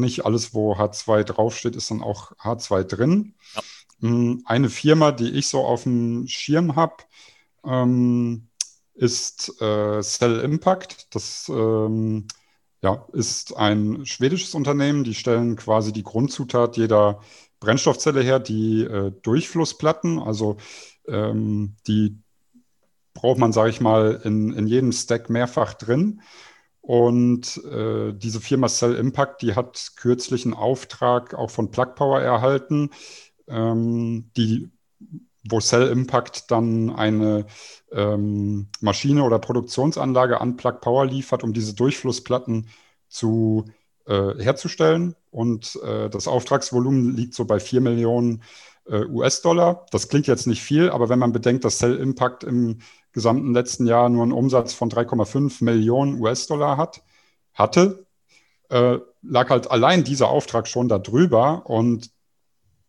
[0.00, 3.34] nicht alles, wo H2 draufsteht, ist dann auch H2 drin.
[3.56, 3.62] Ja.
[4.00, 6.96] Hm, eine Firma, die ich so auf dem Schirm habe,
[7.64, 8.48] ähm,
[8.94, 11.14] ist äh, Cell Impact.
[11.14, 12.26] Das ähm,
[12.82, 15.04] ja, ist ein schwedisches Unternehmen.
[15.04, 17.20] Die stellen quasi die Grundzutat jeder
[17.60, 20.18] Brennstoffzelle her, die äh, Durchflussplatten.
[20.18, 20.58] Also
[21.08, 22.18] ähm, die
[23.14, 26.20] braucht man, sage ich mal, in, in jedem Stack mehrfach drin.
[26.80, 32.20] Und äh, diese Firma Cell Impact, die hat kürzlich einen Auftrag auch von Plug Power
[32.20, 32.90] erhalten,
[33.48, 34.70] ähm, die,
[35.48, 37.46] wo Cell Impact dann eine
[37.92, 42.68] ähm, Maschine oder Produktionsanlage an Plug Power liefert, um diese Durchflussplatten
[43.08, 43.66] zu
[44.06, 45.14] äh, herzustellen.
[45.30, 48.42] Und äh, das Auftragsvolumen liegt so bei 4 Millionen
[48.86, 49.86] äh, US-Dollar.
[49.90, 52.78] Das klingt jetzt nicht viel, aber wenn man bedenkt, dass Cell Impact im
[53.12, 57.02] gesamten letzten Jahr nur einen Umsatz von 3,5 Millionen US-Dollar hat,
[57.52, 58.06] hatte,
[58.70, 61.62] äh, lag halt allein dieser Auftrag schon da drüber.
[61.66, 62.10] Und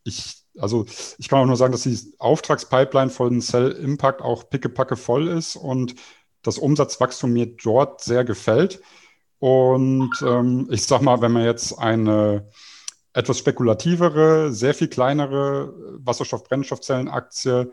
[0.04, 0.86] ich, also
[1.18, 5.56] ich kann auch nur sagen, dass die Auftragspipeline von Cell Impact auch pickepacke voll ist
[5.56, 5.96] und
[6.42, 8.82] das Umsatzwachstum mir dort sehr gefällt.
[9.40, 12.50] Und ähm, ich sag mal, wenn man jetzt eine
[13.14, 17.72] etwas spekulativere, sehr viel kleinere Wasserstoff-Brennstoffzellenaktie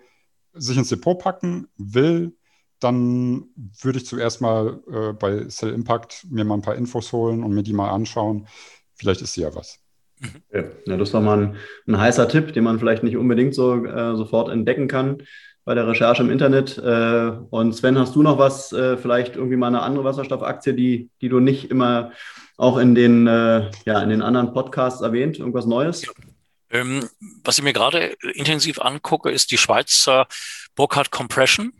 [0.54, 2.36] sich ins Depot packen will,
[2.78, 3.46] dann
[3.80, 7.54] würde ich zuerst mal äh, bei Cell Impact mir mal ein paar Infos holen und
[7.54, 8.48] mir die mal anschauen.
[8.94, 9.81] Vielleicht ist sie ja was.
[10.52, 11.56] Ja, das war mal ein,
[11.86, 15.22] ein, heißer Tipp, den man vielleicht nicht unbedingt so äh, sofort entdecken kann
[15.64, 16.78] bei der Recherche im Internet.
[16.78, 21.10] Äh, und Sven, hast du noch was, äh, vielleicht irgendwie mal eine andere Wasserstoffaktie, die,
[21.20, 22.12] die du nicht immer
[22.56, 25.38] auch in den, äh, ja, in den anderen Podcasts erwähnt?
[25.38, 26.06] Irgendwas Neues?
[26.70, 27.08] Ähm,
[27.44, 30.26] was ich mir gerade intensiv angucke, ist die Schweizer
[30.74, 31.72] Burkhardt Compression.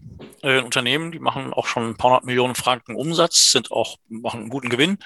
[0.43, 4.41] Äh, Unternehmen, die machen auch schon ein paar hundert Millionen Franken Umsatz, sind auch, machen
[4.41, 4.99] einen guten Gewinn,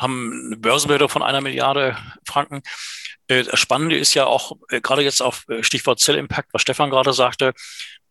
[0.00, 1.96] haben eine Börsenwerte von einer Milliarde
[2.26, 2.62] Franken.
[3.28, 6.62] Äh, das Spannende ist ja auch, äh, gerade jetzt auf äh, Stichwort Cell Impact, was
[6.62, 7.52] Stefan gerade sagte,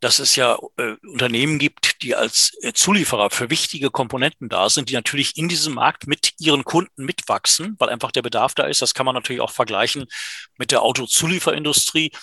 [0.02, 5.36] dass es ja Unternehmen gibt, die als Zulieferer für wichtige Komponenten da sind, die natürlich
[5.36, 8.82] in diesem Markt mit ihren Kunden mitwachsen, weil einfach der Bedarf da ist.
[8.82, 10.06] Das kann man natürlich auch vergleichen
[10.58, 12.14] mit der Autozulieferindustrie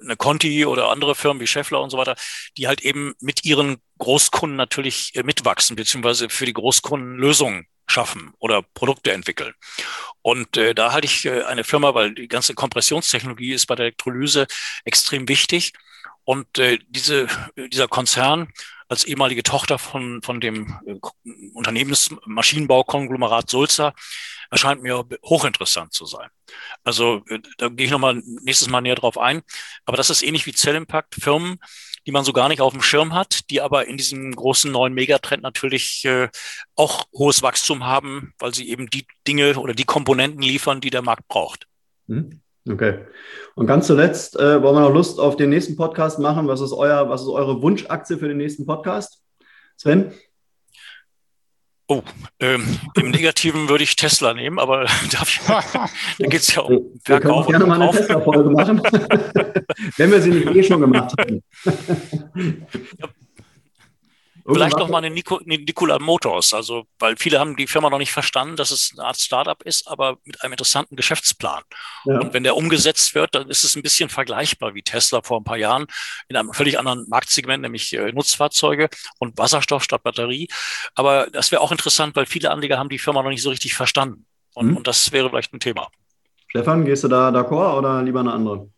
[0.00, 2.14] eine Conti oder andere Firmen wie Scheffler und so weiter,
[2.58, 8.62] die halt eben mit ihren Großkunden natürlich mitwachsen, beziehungsweise für die Großkunden Lösungen schaffen oder
[8.62, 9.54] Produkte entwickeln.
[10.22, 13.86] Und äh, da halte ich äh, eine Firma, weil die ganze Kompressionstechnologie ist bei der
[13.86, 14.46] Elektrolyse
[14.84, 15.72] extrem wichtig.
[16.24, 18.52] Und äh, diese, dieser Konzern
[18.88, 20.96] als ehemalige Tochter von, von dem äh,
[21.54, 23.94] Unternehmensmaschinenbaukonglomerat Sulzer
[24.50, 26.28] erscheint mir hochinteressant zu sein.
[26.84, 29.42] Also äh, da gehe ich nochmal nächstes Mal näher drauf ein.
[29.84, 31.58] Aber das ist ähnlich wie Cell Impact, Firmen,
[32.06, 34.94] die man so gar nicht auf dem Schirm hat, die aber in diesem großen neuen
[34.94, 36.28] Megatrend natürlich äh,
[36.76, 41.02] auch hohes Wachstum haben, weil sie eben die Dinge oder die Komponenten liefern, die der
[41.02, 41.66] Markt braucht.
[42.08, 42.40] Hm?
[42.68, 43.06] Okay.
[43.54, 46.48] Und ganz zuletzt äh, wollen wir noch Lust auf den nächsten Podcast machen.
[46.48, 49.22] Was ist euer, was ist eure Wunschaktie für den nächsten Podcast?
[49.76, 50.12] Sven?
[51.88, 52.02] Oh,
[52.40, 55.38] ähm, im Negativen würde ich Tesla nehmen, aber darf
[56.18, 57.46] da geht es ja um Verkauf.
[57.46, 58.82] Wir können gerne mal eine Tesla-Folge machen,
[59.96, 61.42] wenn wir sie nicht eh schon gemacht haben.
[62.98, 63.08] ja,
[64.54, 67.98] Vielleicht noch mal eine, Nico, eine Nikola Motors, also weil viele haben die Firma noch
[67.98, 71.62] nicht verstanden, dass es eine Art Startup ist, aber mit einem interessanten Geschäftsplan.
[72.04, 72.20] Ja.
[72.20, 75.44] Und wenn der umgesetzt wird, dann ist es ein bisschen vergleichbar wie Tesla vor ein
[75.44, 75.86] paar Jahren
[76.28, 78.88] in einem völlig anderen Marktsegment, nämlich äh, Nutzfahrzeuge
[79.18, 80.48] und Wasserstoff statt Batterie.
[80.94, 83.74] Aber das wäre auch interessant, weil viele Anleger haben die Firma noch nicht so richtig
[83.74, 84.26] verstanden.
[84.54, 84.76] Und, mhm.
[84.78, 85.88] und das wäre vielleicht ein Thema.
[86.48, 88.70] Stefan, gehst du da d'accord oder lieber eine andere?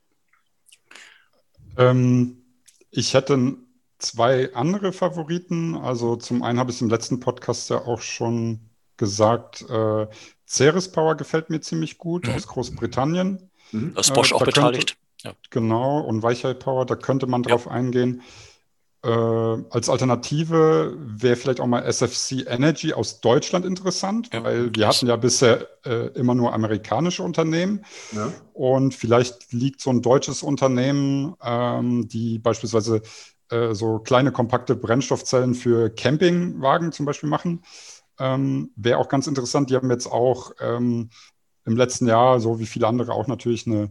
[1.77, 2.43] Ähm,
[2.91, 3.57] ich hätte
[3.99, 5.77] zwei andere Favoriten.
[5.77, 8.61] Also zum einen habe ich es im letzten Podcast ja auch schon
[8.97, 10.07] gesagt, äh,
[10.47, 12.35] Ceres Power gefällt mir ziemlich gut mhm.
[12.35, 13.51] aus Großbritannien.
[13.73, 13.95] Mhm.
[13.95, 14.97] Da ist Bosch äh, auch beteiligt.
[15.23, 15.33] ja.
[15.51, 17.73] Genau, und Weichheit Power, da könnte man drauf ja.
[17.73, 18.23] eingehen.
[19.05, 24.89] Äh, als Alternative wäre vielleicht auch mal SFC Energy aus Deutschland interessant, ja, weil wir
[24.89, 27.85] hatten ja bisher äh, immer nur amerikanische Unternehmen.
[28.55, 33.03] Und vielleicht liegt so ein deutsches Unternehmen, ähm, die beispielsweise
[33.51, 37.63] äh, so kleine kompakte Brennstoffzellen für Campingwagen zum Beispiel machen.
[38.19, 39.71] Ähm, Wäre auch ganz interessant.
[39.71, 41.11] Die haben jetzt auch ähm,
[41.65, 43.91] im letzten Jahr, so wie viele andere auch natürlich, eine,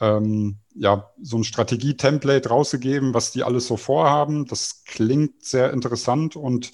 [0.00, 4.46] ähm, ja, so ein Strategie-Template rausgegeben, was die alles so vorhaben.
[4.46, 6.72] Das klingt sehr interessant und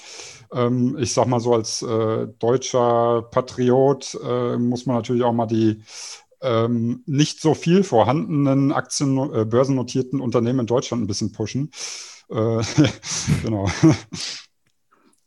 [0.52, 5.46] ähm, ich sag mal so, als äh, deutscher Patriot äh, muss man natürlich auch mal
[5.46, 5.82] die
[6.42, 11.70] ähm, nicht so viel vorhandenen Aktien, äh, börsennotierten Unternehmen in Deutschland ein bisschen pushen.
[12.30, 12.62] Äh,
[13.42, 13.68] genau.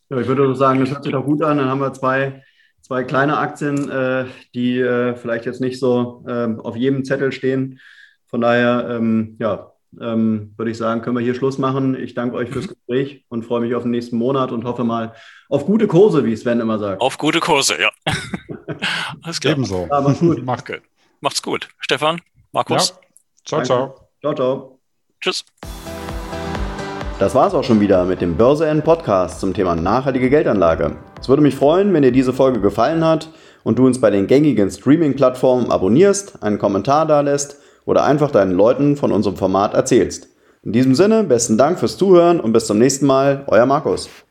[0.09, 1.57] Ja, ich würde sagen, das hört sich doch gut an.
[1.57, 2.43] Dann haben wir zwei,
[2.81, 7.79] zwei kleine Aktien, äh, die äh, vielleicht jetzt nicht so ähm, auf jedem Zettel stehen.
[8.27, 11.95] Von daher, ähm, ja, ähm, würde ich sagen, können wir hier Schluss machen.
[11.95, 12.67] Ich danke euch fürs.
[12.83, 15.13] Gespräch und freue mich auf den nächsten Monat und hoffe mal
[15.49, 17.01] auf gute Kurse, wie Sven immer sagt.
[17.01, 17.89] Auf gute Kurse, ja.
[19.21, 19.53] Alles klar.
[19.53, 19.87] Ebenso.
[19.89, 20.43] Ja, macht's gut.
[20.43, 20.65] Macht,
[21.23, 21.69] macht's gut.
[21.79, 22.21] Stefan,
[22.51, 22.89] Markus.
[22.89, 22.95] Ja.
[23.45, 23.67] Ciao, danke.
[23.67, 24.09] ciao.
[24.21, 24.79] Ciao, ciao.
[25.21, 25.45] Tschüss.
[27.17, 30.97] Das war's auch schon wieder mit dem Börse N Podcast zum Thema nachhaltige Geldanlage.
[31.19, 33.29] Es würde mich freuen, wenn dir diese Folge gefallen hat
[33.63, 38.51] und du uns bei den gängigen Streaming-Plattformen abonnierst, einen Kommentar da lässt oder einfach deinen
[38.51, 40.27] Leuten von unserem Format erzählst.
[40.63, 44.09] In diesem Sinne, besten Dank fürs Zuhören und bis zum nächsten Mal, euer Markus.